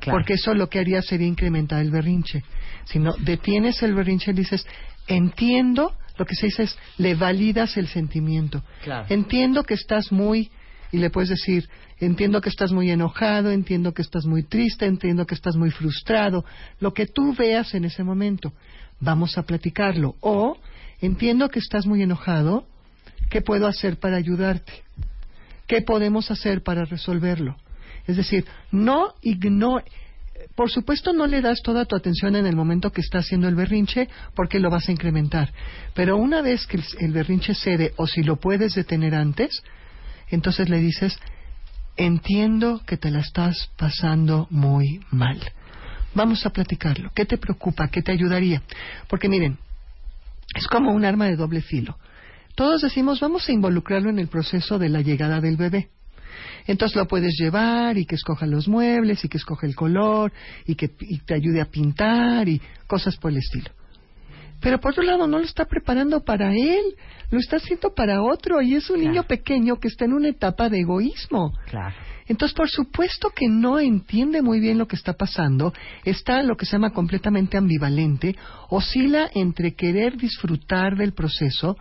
[0.00, 0.18] Claro.
[0.18, 2.42] porque eso lo que haría sería incrementar el berrinche.
[2.86, 4.66] Sino detienes el berrinche y dices,
[5.06, 8.62] entiendo, lo que se dice es, le validas el sentimiento.
[8.84, 9.06] Claro.
[9.08, 10.52] Entiendo que estás muy,
[10.92, 15.26] y le puedes decir, entiendo que estás muy enojado, entiendo que estás muy triste, entiendo
[15.26, 16.44] que estás muy frustrado,
[16.78, 18.52] lo que tú veas en ese momento.
[19.00, 20.14] Vamos a platicarlo.
[20.20, 20.56] O,
[21.00, 22.68] entiendo que estás muy enojado,
[23.28, 24.72] ¿qué puedo hacer para ayudarte?
[25.66, 27.56] ¿Qué podemos hacer para resolverlo?
[28.06, 29.86] Es decir, no ignore.
[30.54, 33.54] Por supuesto, no le das toda tu atención en el momento que está haciendo el
[33.54, 35.52] berrinche porque lo vas a incrementar.
[35.94, 39.62] Pero una vez que el, berrinche cede o si lo puedes detener antes,
[40.28, 41.18] entonces le dices,
[41.96, 45.40] entiendo que te la estás pasando muy mal.
[46.14, 47.10] Vamos a platicarlo.
[47.14, 47.88] ¿Qué te preocupa?
[47.88, 48.62] ¿Qué te ayudaría?
[49.08, 49.58] Porque miren,
[50.54, 51.96] es como un arma de doble filo.
[52.54, 55.88] Todos decimos, vamos a involucrarlo en el proceso de la llegada del bebé.
[56.66, 60.32] Entonces lo puedes llevar y que escoja los muebles y que escoja el color
[60.66, 63.70] y que y te ayude a pintar y cosas por el estilo.
[64.62, 66.94] Pero por otro lado, no lo está preparando para él,
[67.30, 68.62] lo está haciendo para otro.
[68.62, 71.52] Y es un niño pequeño que está en una etapa de egoísmo.
[71.66, 71.96] Claro.
[72.28, 75.72] Entonces, por supuesto que no entiende muy bien lo que está pasando,
[76.04, 78.36] está lo que se llama completamente ambivalente,
[78.70, 81.76] oscila entre querer disfrutar del proceso,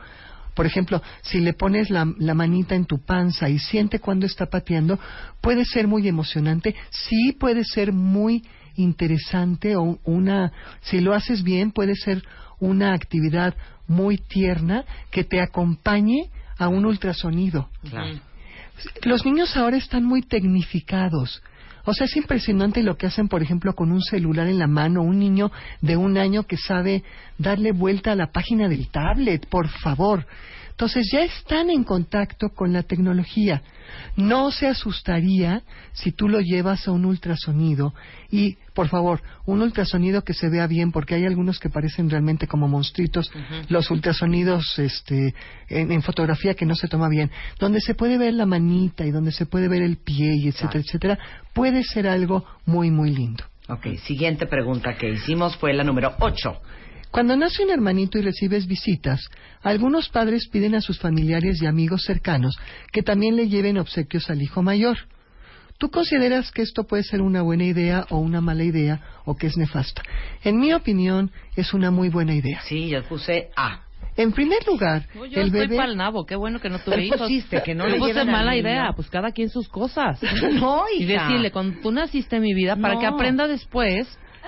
[0.53, 4.47] por ejemplo, si le pones la, la, manita en tu panza y siente cuando está
[4.47, 4.99] pateando,
[5.39, 8.43] puede ser muy emocionante, sí puede ser muy
[8.75, 12.23] interesante o una, si lo haces bien, puede ser
[12.59, 13.55] una actividad
[13.87, 17.69] muy tierna que te acompañe a un ultrasonido.
[17.89, 18.19] Claro.
[19.03, 21.41] Los niños ahora están muy tecnificados.
[21.85, 25.01] O sea, es impresionante lo que hacen, por ejemplo, con un celular en la mano,
[25.01, 27.03] un niño de un año que sabe
[27.37, 30.25] darle vuelta a la página del tablet, por favor.
[30.81, 33.61] Entonces ya están en contacto con la tecnología.
[34.15, 35.61] No se asustaría
[35.93, 37.93] si tú lo llevas a un ultrasonido
[38.31, 42.47] y, por favor, un ultrasonido que se vea bien, porque hay algunos que parecen realmente
[42.47, 43.31] como monstruitos,
[43.69, 45.35] los ultrasonidos este,
[45.69, 49.11] en, en, fotografía que no se toma bien, donde se puede ver la manita y
[49.11, 51.19] donde se puede ver el pie y etcétera, etcétera,
[51.53, 53.43] puede ser algo muy, muy lindo.
[53.69, 56.59] Ok, siguiente pregunta que hicimos fue la número 8.
[57.11, 59.19] Cuando nace un hermanito y recibes visitas,
[59.61, 62.55] algunos padres piden a sus familiares y amigos cercanos
[62.91, 64.97] que también le lleven obsequios al hijo mayor.
[65.77, 69.47] ¿Tú consideras que esto puede ser una buena idea o una mala idea o que
[69.47, 70.03] es nefasta?
[70.43, 72.61] En mi opinión, es una muy buena idea.
[72.61, 73.81] Sí, yo puse A.
[74.15, 75.77] En primer lugar, No, yo el estoy bebé...
[75.77, 77.19] pa'l nabo, qué bueno que no tuve hijos.
[77.21, 80.19] pusiste que no le puse mala idea, pues cada quien sus cosas.
[80.53, 82.99] No, y decirle, cuando tú naciste en mi vida, para No.
[82.99, 84.07] que aprenda después.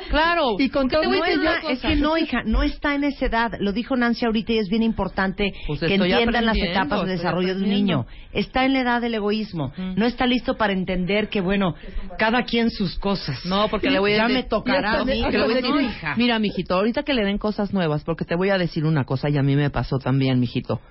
[0.10, 0.56] Claro.
[0.60, 3.04] Y con ¿por qué te todo No, una es que no, hija, no está en
[3.04, 3.52] esa edad.
[3.60, 7.56] Lo dijo Nancy ahorita y es bien importante Pues que entiendan las etapas de desarrollo
[7.56, 8.06] de un niño.
[8.32, 9.72] Está en la edad del egoísmo.
[9.78, 11.76] No está listo para entender que, bueno,
[12.18, 13.46] cada quien sus cosas.
[13.46, 15.22] No, porque le voy a Ya decir- me tocará a mí.
[15.22, 16.16] le- que le voy a hasta decir, le- no, hija.
[16.18, 19.30] Mira, mijito, ahorita que le den cosas nuevas, porque te voy a decir una cosa
[19.30, 20.82] y a mí me pasó también, mijito.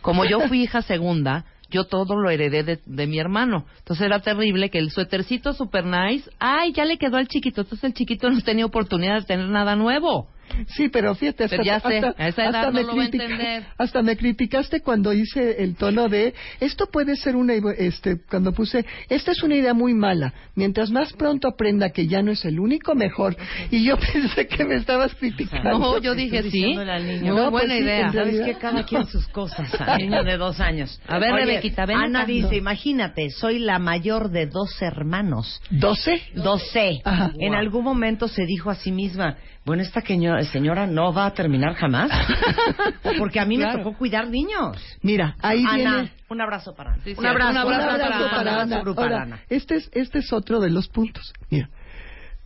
[0.00, 3.66] Como yo fui hija segunda, yo todo lo heredé de, de mi hermano.
[3.78, 7.62] Entonces era terrible que el suétercito super nice, ay, ya le quedó al chiquito.
[7.62, 10.28] Entonces el chiquito no tenía oportunidad de tener nada nuevo.
[10.68, 12.96] Sí, pero fíjate, hasta, Pero ya sé, hasta- a esa edad hasta no me lo
[12.96, 13.64] va a critica- entender.
[13.78, 18.84] hasta me criticaste cuando hice el tono de esto puede ser una este cuando puse
[19.08, 20.32] esta es una idea muy mala.
[20.54, 23.36] Mientras más pronto aprenda que ya no es el único mejor
[23.70, 25.78] y yo pensé que me estabas criticando.
[25.78, 26.74] No, yo dije sí.
[26.74, 28.12] No, pues buena sí, idea.
[28.12, 28.54] ¿Sabes realidad- qué?
[28.54, 29.72] Cada quien sus cosas.
[29.80, 31.00] Al niño de dos años.
[31.06, 32.26] A ver, Rebequita, ven Ana acá.
[32.28, 32.54] dice, No.
[32.54, 35.60] imagínate, soy la mayor de dos hermanos.
[35.70, 36.20] ¿Doce?
[36.34, 37.00] Doce.
[37.04, 37.32] Ajá.
[37.38, 37.58] En Wow.
[37.58, 41.74] algún momento se dijo a sí misma, bueno, esta queño- señora no va a terminar
[41.74, 42.10] jamás.
[43.18, 43.78] Porque a mí Claro.
[43.78, 44.76] me tocó cuidar niños.
[45.02, 47.02] Mira, ahí Ana, viene un abrazo para Ana.
[47.04, 48.76] Sí, sí, un abrazo, un abrazo Un abrazo para Ana.
[48.76, 49.40] abrazo para Ahora, Ana.
[49.50, 51.32] este es este es otro de los puntos.
[51.50, 51.68] Mira.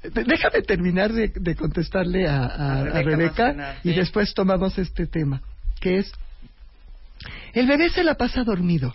[0.02, 3.94] Déjame terminar de, de contestarle a, a- A a Rebeca y sí.
[3.94, 5.42] después tomamos este tema,
[5.78, 6.10] que es
[7.52, 8.94] el bebé se la pasa dormido.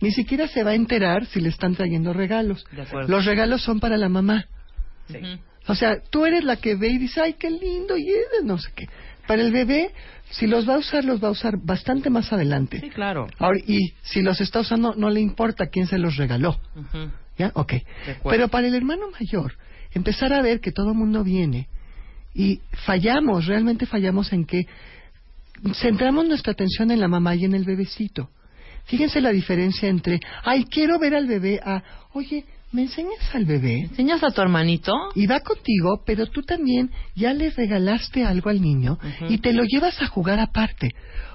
[0.00, 2.64] Ni siquiera se va a enterar si le están trayendo regalos.
[2.70, 3.08] De acuerdo.
[3.08, 4.44] Los regalos son para la mamá.
[5.08, 5.18] Sí.
[5.68, 8.46] O sea, tú eres la que ve y dice, ay, qué lindo, y es de
[8.46, 8.88] no sé qué.
[9.26, 9.92] Para el bebé,
[10.30, 12.80] si los va a usar, los va a usar bastante más adelante.
[12.80, 13.26] Sí, claro.
[13.38, 16.58] Ahora, y si los está usando, no le importa quién se los regaló.
[17.36, 17.50] ¿Ya?
[17.54, 17.74] Ok.
[18.24, 19.54] Pero para el hermano mayor,
[19.92, 21.68] empezar a ver que todo el mundo viene
[22.34, 24.66] y fallamos, realmente fallamos en que
[25.74, 28.30] centramos nuestra atención en la mamá y en el bebecito.
[28.84, 33.80] Fíjense la diferencia entre, ay, quiero ver al bebé, a, oye, ¿me enseñas al bebé?
[33.82, 34.92] ¿Enseñas a tu hermanito?
[35.14, 38.98] Y va contigo, pero tú también ya le regalaste algo al niño
[39.28, 40.90] y te lo llevas a jugar aparte.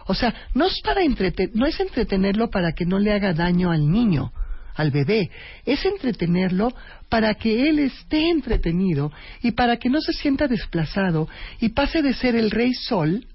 [0.07, 3.71] O sea, no es para entrete- no es entretenerlo para que no le haga daño
[3.71, 4.31] al niño,
[4.75, 5.29] al bebé,
[5.65, 6.73] es entretenerlo
[7.09, 11.27] para que él esté entretenido y para que no se sienta desplazado
[11.59, 13.25] y pase de ser el rey sol,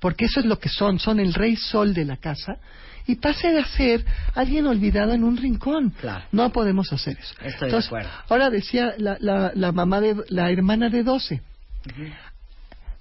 [0.00, 2.58] porque eso es lo que son, son el rey sol de la casa,
[3.06, 5.90] y pase a ser alguien olvidado en un rincón.
[6.00, 6.24] Claro.
[6.32, 7.34] No podemos hacer eso.
[7.42, 8.10] Estoy de acuerdo.
[8.28, 11.40] Ahora decía la, la, la mamá de la hermana de 12.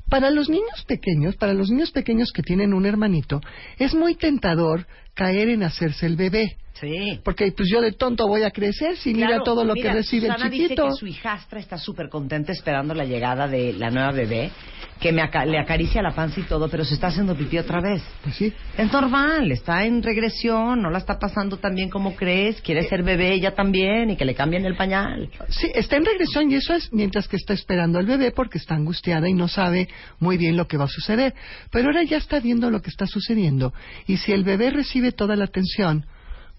[0.09, 3.41] Para los niños pequeños, para los niños pequeños que tienen un hermanito,
[3.79, 6.57] es muy tentador caer en hacerse el bebé.
[6.79, 7.21] Sí.
[7.23, 9.95] Porque pues yo de tonto voy a crecer si mira Claro, todo lo mira, que
[9.95, 10.87] recibe Susana el dice chiquito.
[10.87, 14.51] que su hijastra está súper contenta esperando la llegada de la nueva bebé,
[14.99, 17.79] que me aca- le acaricia la panza y todo, pero se está haciendo pipí otra
[17.79, 18.03] vez.
[18.23, 18.51] Pues sí.
[18.77, 23.03] Es normal, está en regresión, no la está pasando tan bien como crees, quiere ser
[23.03, 25.29] bebé ella también y que le cambien el pañal.
[25.47, 28.75] Sí, está en regresión y eso es mientras que está esperando al bebé porque está
[28.75, 29.87] angustiada y no sabe
[30.19, 31.33] muy bien lo que va a suceder.
[31.71, 33.73] Pero ahora ya está viendo lo que está sucediendo
[34.07, 36.05] y si el bebé recibe toda la atención,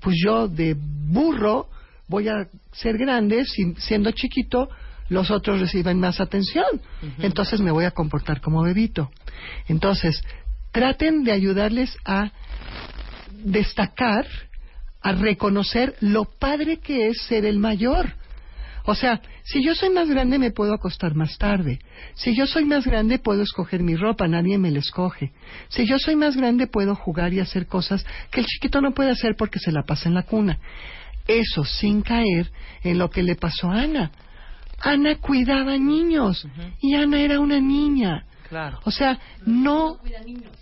[0.01, 1.68] pues yo de burro
[2.09, 4.68] voy a ser grande, si- siendo chiquito,
[5.09, 6.66] los otros reciben más atención.
[7.20, 9.11] Entonces me voy a comportar como bebito.
[9.68, 10.22] Entonces,
[10.72, 12.30] traten de ayudarles a
[13.44, 14.26] destacar,
[15.03, 18.12] a reconocer lo padre que es ser el mayor.
[18.89, 21.80] O sea, si yo soy más grande me puedo acostar más tarde.
[22.14, 25.32] Si yo soy más grande puedo escoger mi ropa, nadie me la escoge.
[25.68, 29.11] Si yo soy más grande puedo jugar y hacer cosas que el chiquito no puede
[29.11, 30.61] hacer porque se la pasa en la cuna.
[31.26, 32.53] Eso sin caer
[32.84, 34.12] en lo que le pasó a Ana.
[34.78, 36.47] Ana cuidaba niños
[36.80, 38.24] y Ana era una niña.
[38.49, 38.78] Claro.
[38.84, 39.99] O sea, no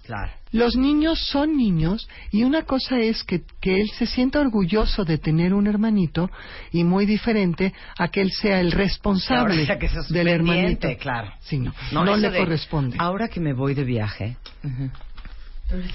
[0.07, 0.33] Claro.
[0.53, 5.19] los niños son niños y una cosa es que, que él se sienta orgulloso de
[5.19, 6.31] tener un hermanito
[6.73, 10.89] y muy diferente a que él sea el responsable Ahora que seas del hermanito.
[10.99, 11.33] claro.
[11.41, 12.97] Sí, no, no, eso le de, corresponde.
[12.99, 14.37] Ahora que me voy de viaje,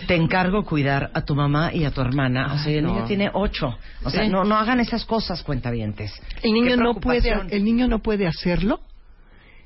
[0.08, 2.54] te encargo cuidar a tu mamá y a tu hermana.
[2.54, 2.94] o sea, el no.
[2.94, 3.78] niño tiene ocho.
[4.04, 4.30] O sea, Sí.
[4.30, 6.12] no, no hagan esas cosas, cuentavientes.
[6.42, 8.82] El niño no puede, el niño no puede hacerlo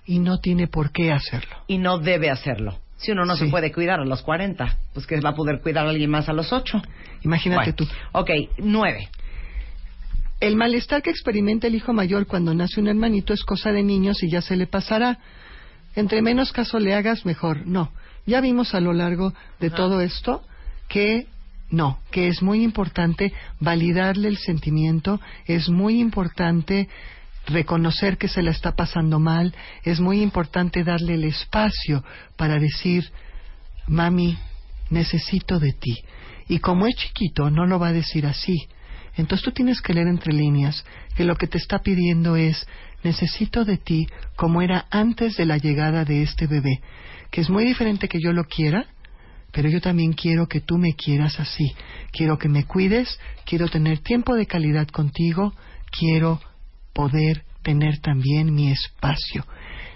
[0.05, 1.55] y no tiene por qué hacerlo.
[1.67, 2.79] Y no debe hacerlo.
[2.97, 3.45] Si uno no Sí.
[3.45, 6.29] se puede cuidar a los 40, pues que va a poder cuidar a alguien más
[6.29, 6.81] a los 8.
[7.23, 7.85] Imagínate tú.
[8.13, 9.09] Ok, 9.
[10.39, 14.21] El malestar que experimenta el hijo mayor cuando nace un hermanito es cosa de niños
[14.23, 15.19] y ya se le pasará.
[15.95, 17.65] Entre menos caso le hagas, mejor.
[17.65, 17.91] No.
[18.25, 20.41] Ya vimos a lo largo de todo esto
[20.87, 21.27] que
[21.69, 26.87] no, que es muy importante validarle el sentimiento, es muy importante
[27.47, 32.03] reconocer que se la está pasando mal, es muy importante darle el espacio
[32.37, 33.11] para decir,
[33.87, 34.37] mami,
[34.89, 35.97] necesito de ti.
[36.47, 38.67] Y como es chiquito, no lo va a decir así.
[39.15, 40.83] Entonces tú tienes que leer entre líneas
[41.15, 42.67] que lo que te está pidiendo es,
[43.03, 46.81] necesito de ti como era antes de la llegada de este bebé,
[47.29, 48.87] que es muy diferente que yo lo quiera,
[49.51, 51.75] pero yo también quiero que tú me quieras así.
[52.11, 55.53] Quiero que me cuides, quiero tener tiempo de calidad contigo,
[55.91, 56.41] quiero
[56.93, 59.45] poder tener también mi espacio.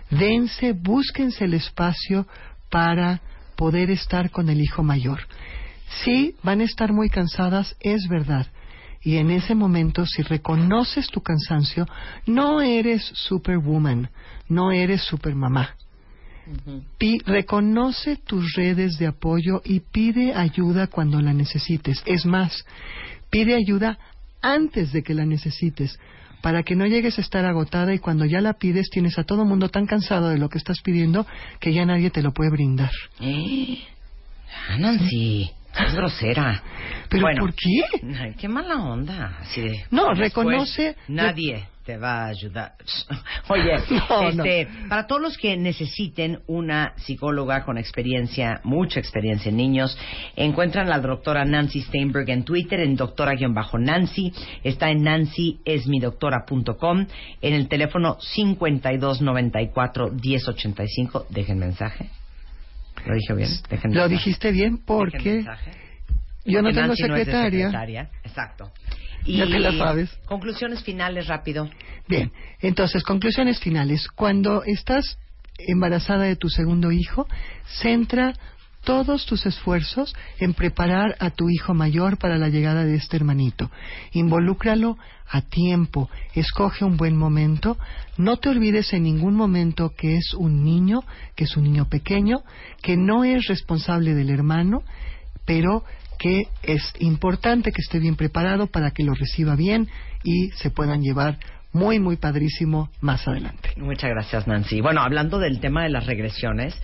[0.10, 2.28] Dense, búsquense el espacio
[2.70, 3.22] para
[3.56, 5.20] poder estar con el hijo mayor.
[6.04, 8.48] Sí, van a estar muy cansadas, es verdad.
[9.02, 11.88] Y en ese momento, si reconoces tu cansancio,
[12.26, 14.10] no eres superwoman,
[14.50, 15.76] no eres supermamá.
[16.98, 22.02] Pi- reconoce tus redes de apoyo y pide ayuda cuando la necesites.
[22.06, 22.66] Es más,
[23.30, 23.98] pide ayuda
[24.42, 26.00] antes de que la necesites,
[26.48, 29.44] para que no llegues a estar agotada y cuando ya la pides tienes a todo
[29.44, 31.28] mundo tan cansado de lo que estás pidiendo
[31.60, 32.90] que ya nadie te lo puede brindar.
[33.20, 33.80] ¿Eh?
[34.70, 36.64] Ah, Nancy, es grosera.
[37.10, 37.82] ¿Pero Bueno, por qué?
[38.18, 39.40] Ay, qué mala onda.
[39.42, 42.74] Así de, No, después, reconoce- Nadie te va a ayudar.
[43.48, 43.72] Oye,
[44.10, 49.98] No, este, para todos los que necesiten una psicóloga con experiencia, mucha experiencia en niños,
[50.36, 54.34] encuentran a la doctora Nancy Steinberg en Twitter, en doctora-nancy.
[54.66, 57.06] Está en nancyesmidoctora.com,
[57.42, 61.28] en el teléfono 5294-1085.
[61.30, 62.10] Dejen mensaje.
[63.06, 63.50] ¿Lo dije bien?
[63.70, 64.10] Dejen Lo mensaje.
[64.14, 65.46] dijiste bien porque
[66.44, 67.68] yo no tengo no secretaria.
[67.70, 68.10] secretaria.
[69.28, 69.46] Exacto.
[69.46, 70.10] Ya te la sabes.
[70.26, 71.70] Conclusiones finales, rápido.
[72.08, 74.08] Bien, entonces, conclusiones finales.
[74.10, 75.18] Cuando estás
[75.58, 77.28] embarazada de tu segundo hijo,
[77.82, 78.34] centra
[78.88, 83.70] todos tus esfuerzos en preparar a tu hijo mayor para la llegada de este hermanito.
[84.14, 84.98] Involúcralo
[85.30, 87.78] a tiempo, escoge un buen momento,
[88.18, 91.04] no te olvides en ningún momento que es un niño,
[91.36, 92.44] que es un niño pequeño,
[92.82, 94.84] que no es responsable del hermano,
[95.46, 95.84] pero
[96.18, 99.88] que es importante que esté bien preparado para que lo reciba bien
[100.24, 101.40] y se puedan llevar
[101.74, 103.70] muy, muy padrísimo más adelante.
[103.78, 104.82] Muchas gracias, Nancy.
[104.82, 106.76] Bueno, hablando del tema de las regresiones,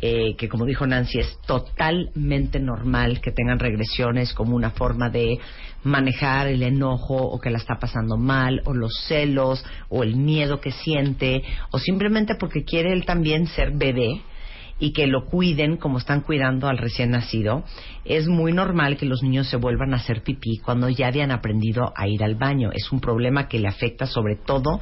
[0.00, 5.38] eh, que como dijo Nancy, es totalmente normal que tengan regresiones como una forma de
[5.84, 10.60] manejar el enojo o que la está pasando mal o los celos o el miedo
[10.60, 14.22] que siente o simplemente porque quiere él también ser bebé
[14.82, 17.62] y que lo cuiden como están cuidando al recién nacido,
[18.04, 21.92] es muy normal que los niños se vuelvan a hacer pipí cuando ya habían aprendido
[21.94, 22.70] a ir al baño.
[22.72, 24.80] Es un problema que le afecta sobre todo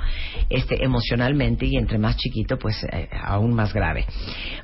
[0.48, 4.06] este, emocionalmente y entre más chiquito, pues eh, aún más grave.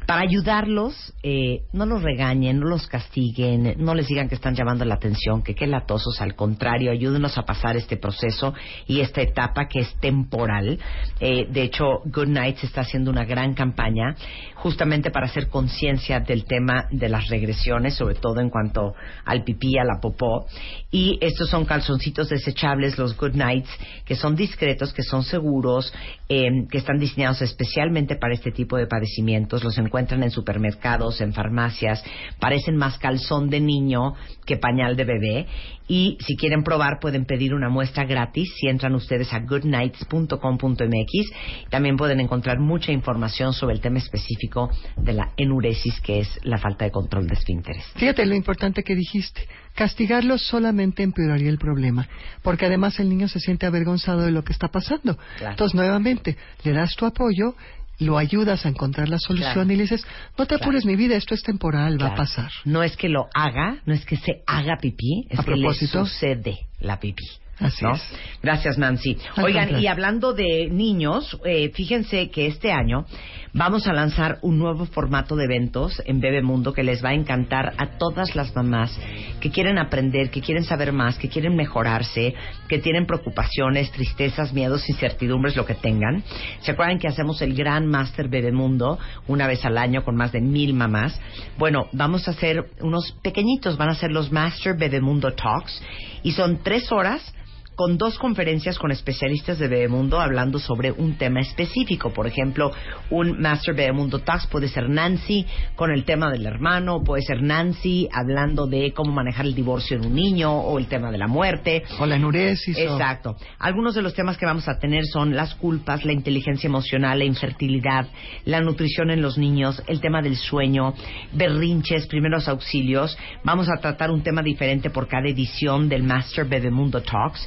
[0.07, 4.87] Para ayudarlos, eh, no los regañen, no los castiguen, no les digan que están llamando
[4.87, 8.55] la atención, que qué latosos, al contrario, ayúdenos a pasar este proceso
[8.87, 10.78] y esta etapa que es temporal.
[11.20, 14.14] Eh, de hecho, Good Night se está haciendo una gran campaña
[14.55, 19.78] justamente para hacer conciencia del tema de las regresiones, sobre todo en cuanto al pipí,
[19.78, 20.46] a la popó.
[20.90, 23.70] Y estos son calzoncitos desechables, los Good Nights,
[24.04, 25.92] que son discretos, que son seguros,
[26.28, 29.62] eh, que están diseñados especialmente para este tipo de padecimientos.
[29.62, 32.02] Los encuentran en supermercados, en farmacias.
[32.40, 34.14] Parecen más calzón de niño
[34.44, 35.46] que pañal de bebé.
[35.88, 41.70] Y si quieren probar, pueden pedir una muestra gratis si entran ustedes a goodnights.com.mx.
[41.70, 46.58] También pueden encontrar mucha información sobre el tema específico de la enuresis, que es la
[46.58, 47.84] falta de control de esfínteres.
[47.96, 49.48] Fíjate lo importante que dijiste.
[49.74, 52.08] Castigarlo solamente empeoraría el problema,
[52.42, 55.16] porque además el niño se siente avergonzado de lo que está pasando.
[55.38, 55.50] Claro.
[55.52, 57.54] Entonces, nuevamente, le das tu apoyo,
[57.98, 59.72] lo ayudas a encontrar la solución Claro.
[59.72, 60.06] y le dices,
[60.38, 60.96] no te apures Claro.
[60.96, 62.50] mi vida, esto es temporal, va a pasar.
[62.64, 65.56] No es que lo haga, no es que se haga pipí, es A que le
[65.62, 66.04] propósito.
[66.06, 67.24] sucede la pipí.
[67.59, 67.94] Así ¿no?
[67.94, 68.02] es.
[68.42, 69.16] Gracias, Nancy.
[69.34, 69.78] Al Oigan, contrario.
[69.84, 73.07] y hablando de niños, eh, fíjense que este año
[73.54, 77.72] vamos a lanzar un nuevo formato de eventos en Bebemundo que les va a encantar
[77.78, 78.98] a todas las mamás
[79.40, 82.34] que quieren aprender, que quieren saber más, que quieren mejorarse,
[82.68, 86.22] que tienen preocupaciones, tristezas, miedos, incertidumbres, lo que tengan.
[86.61, 90.42] ¿Se acuerdan que hacemos el Gran Master Bebemundo una vez al año con más de
[90.42, 91.18] mil mamás?
[91.57, 95.82] Bueno, vamos a hacer unos pequeñitos, van a ser los Master Bebemundo Talks
[96.22, 97.32] y son tres horas
[97.76, 102.10] con dos conferencias con especialistas de Bebemundo hablando sobre un tema específico.
[102.10, 102.72] Por ejemplo,
[103.10, 105.46] un Master Bebemundo Talks puede ser Nancy
[105.76, 110.06] con el tema del hermano, puede ser Nancy hablando de cómo manejar el divorcio en
[110.06, 111.84] un niño o el tema de la muerte.
[112.00, 112.78] O la enuresis.
[112.78, 113.36] Exacto.
[113.58, 117.26] Algunos de los temas que vamos a tener son las culpas, la inteligencia emocional, la
[117.26, 118.08] infertilidad,
[118.46, 120.94] la nutrición en los niños, el tema del sueño,
[121.34, 123.18] berrinches, primeros auxilios.
[123.44, 127.46] Vamos a tratar un tema diferente por cada edición del Master Bebemundo Talks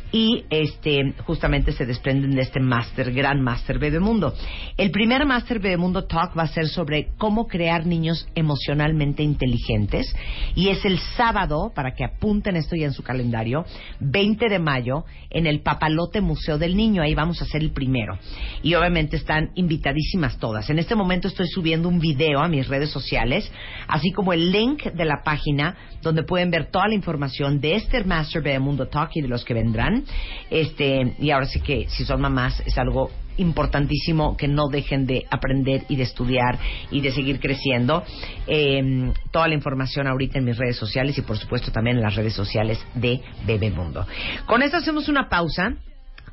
[0.11, 4.33] y este justamente se desprenden de este Master, Gran Master Bebemundo.
[4.77, 10.13] El primer Master Bebemundo Talk va a ser sobre cómo crear niños emocionalmente inteligentes
[10.55, 13.65] y es el sábado, para que apunten esto ya en su calendario,
[13.99, 18.17] 20 de mayo en el Papalote Museo del Niño, ahí vamos a hacer el primero.
[18.63, 20.69] Y obviamente están invitadísimas todas.
[20.69, 23.51] En este momento estoy subiendo un video a mis redes sociales,
[23.87, 28.03] así como el link de la página donde pueden ver toda la información de este
[28.03, 30.00] Master Bebemundo Talk y de los que vendrán.
[30.49, 35.25] Este, y ahora sí que si son mamás es algo importantísimo que no dejen de
[35.29, 36.59] aprender y de estudiar
[36.91, 38.03] y de seguir creciendo.
[38.47, 42.15] Eh, toda la información ahorita en mis redes sociales y por supuesto también en las
[42.15, 44.05] redes sociales de Bebemundo.
[44.45, 45.75] Con esto hacemos una pausa.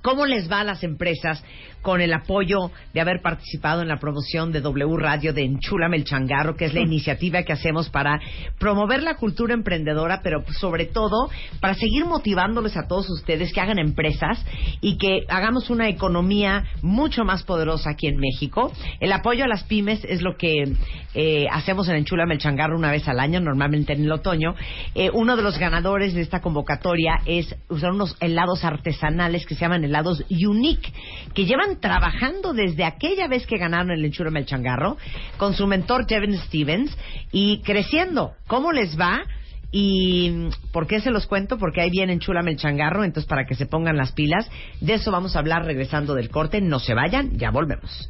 [0.02, 1.42] ¿Cómo les va a las empresas
[1.82, 6.04] con el apoyo de haber participado en la promoción de W Radio de Enchúlame el
[6.04, 8.20] Changarro, que es la iniciativa que hacemos para
[8.58, 11.30] promover la cultura emprendedora, pero sobre todo
[11.60, 14.44] para seguir motivándoles a todos ustedes que hagan empresas
[14.80, 18.72] y que hagamos una economía mucho más poderosa aquí en México?
[19.00, 20.74] El apoyo a las pymes es lo que
[21.14, 24.54] eh, hacemos en Enchúlame el Changarro una vez al año, normalmente en el otoño.
[24.94, 29.62] Eh, uno de los ganadores de esta convocatoria es usar unos helados artesanales que se
[29.62, 30.92] llaman helados Unique,
[31.34, 34.96] que llevan trabajando desde aquella vez que ganaron el Enchúrame el Changarro
[35.36, 36.96] con su mentor Kevin Stevens
[37.32, 38.32] y creciendo.
[38.46, 39.22] ¿Cómo les va?
[39.70, 41.58] ¿Y por qué se los cuento?
[41.58, 44.48] Porque ahí viene Enchúlame el Changarro, entonces para que se pongan las pilas.
[44.80, 46.60] De eso vamos a hablar regresando del corte.
[46.60, 48.08] No se vayan, ya volvemos.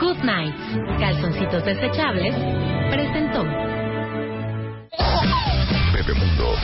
[0.00, 2.34] Good Nights, calzoncitos desechables,
[2.90, 3.44] presentó.
[5.92, 6.54] Bebemundo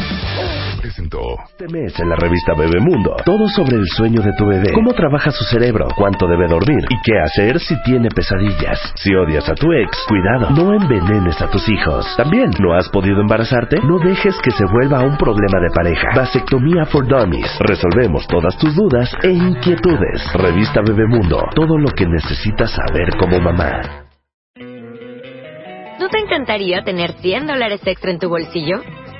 [0.81, 4.93] presentó Este mes en la revista Bebemundo, todo sobre el sueño de tu bebé, cómo
[4.93, 8.93] trabaja su cerebro, cuánto debe dormir y qué hacer si tiene pesadillas.
[8.95, 12.07] Si odias a tu ex, cuidado, no envenenes a tus hijos.
[12.17, 13.81] También, ¿no has podido embarazarte?
[13.83, 16.09] No dejes que se vuelva un problema de pareja.
[16.15, 17.59] Vasectomía for Dummies.
[17.61, 20.33] Resolvemos todas tus dudas e inquietudes.
[20.35, 24.07] Revista Bebemundo, todo lo que necesitas saber como mamá.
[25.99, 28.83] ¿No te encantaría tener 100 dólares extra en tu bolsillo?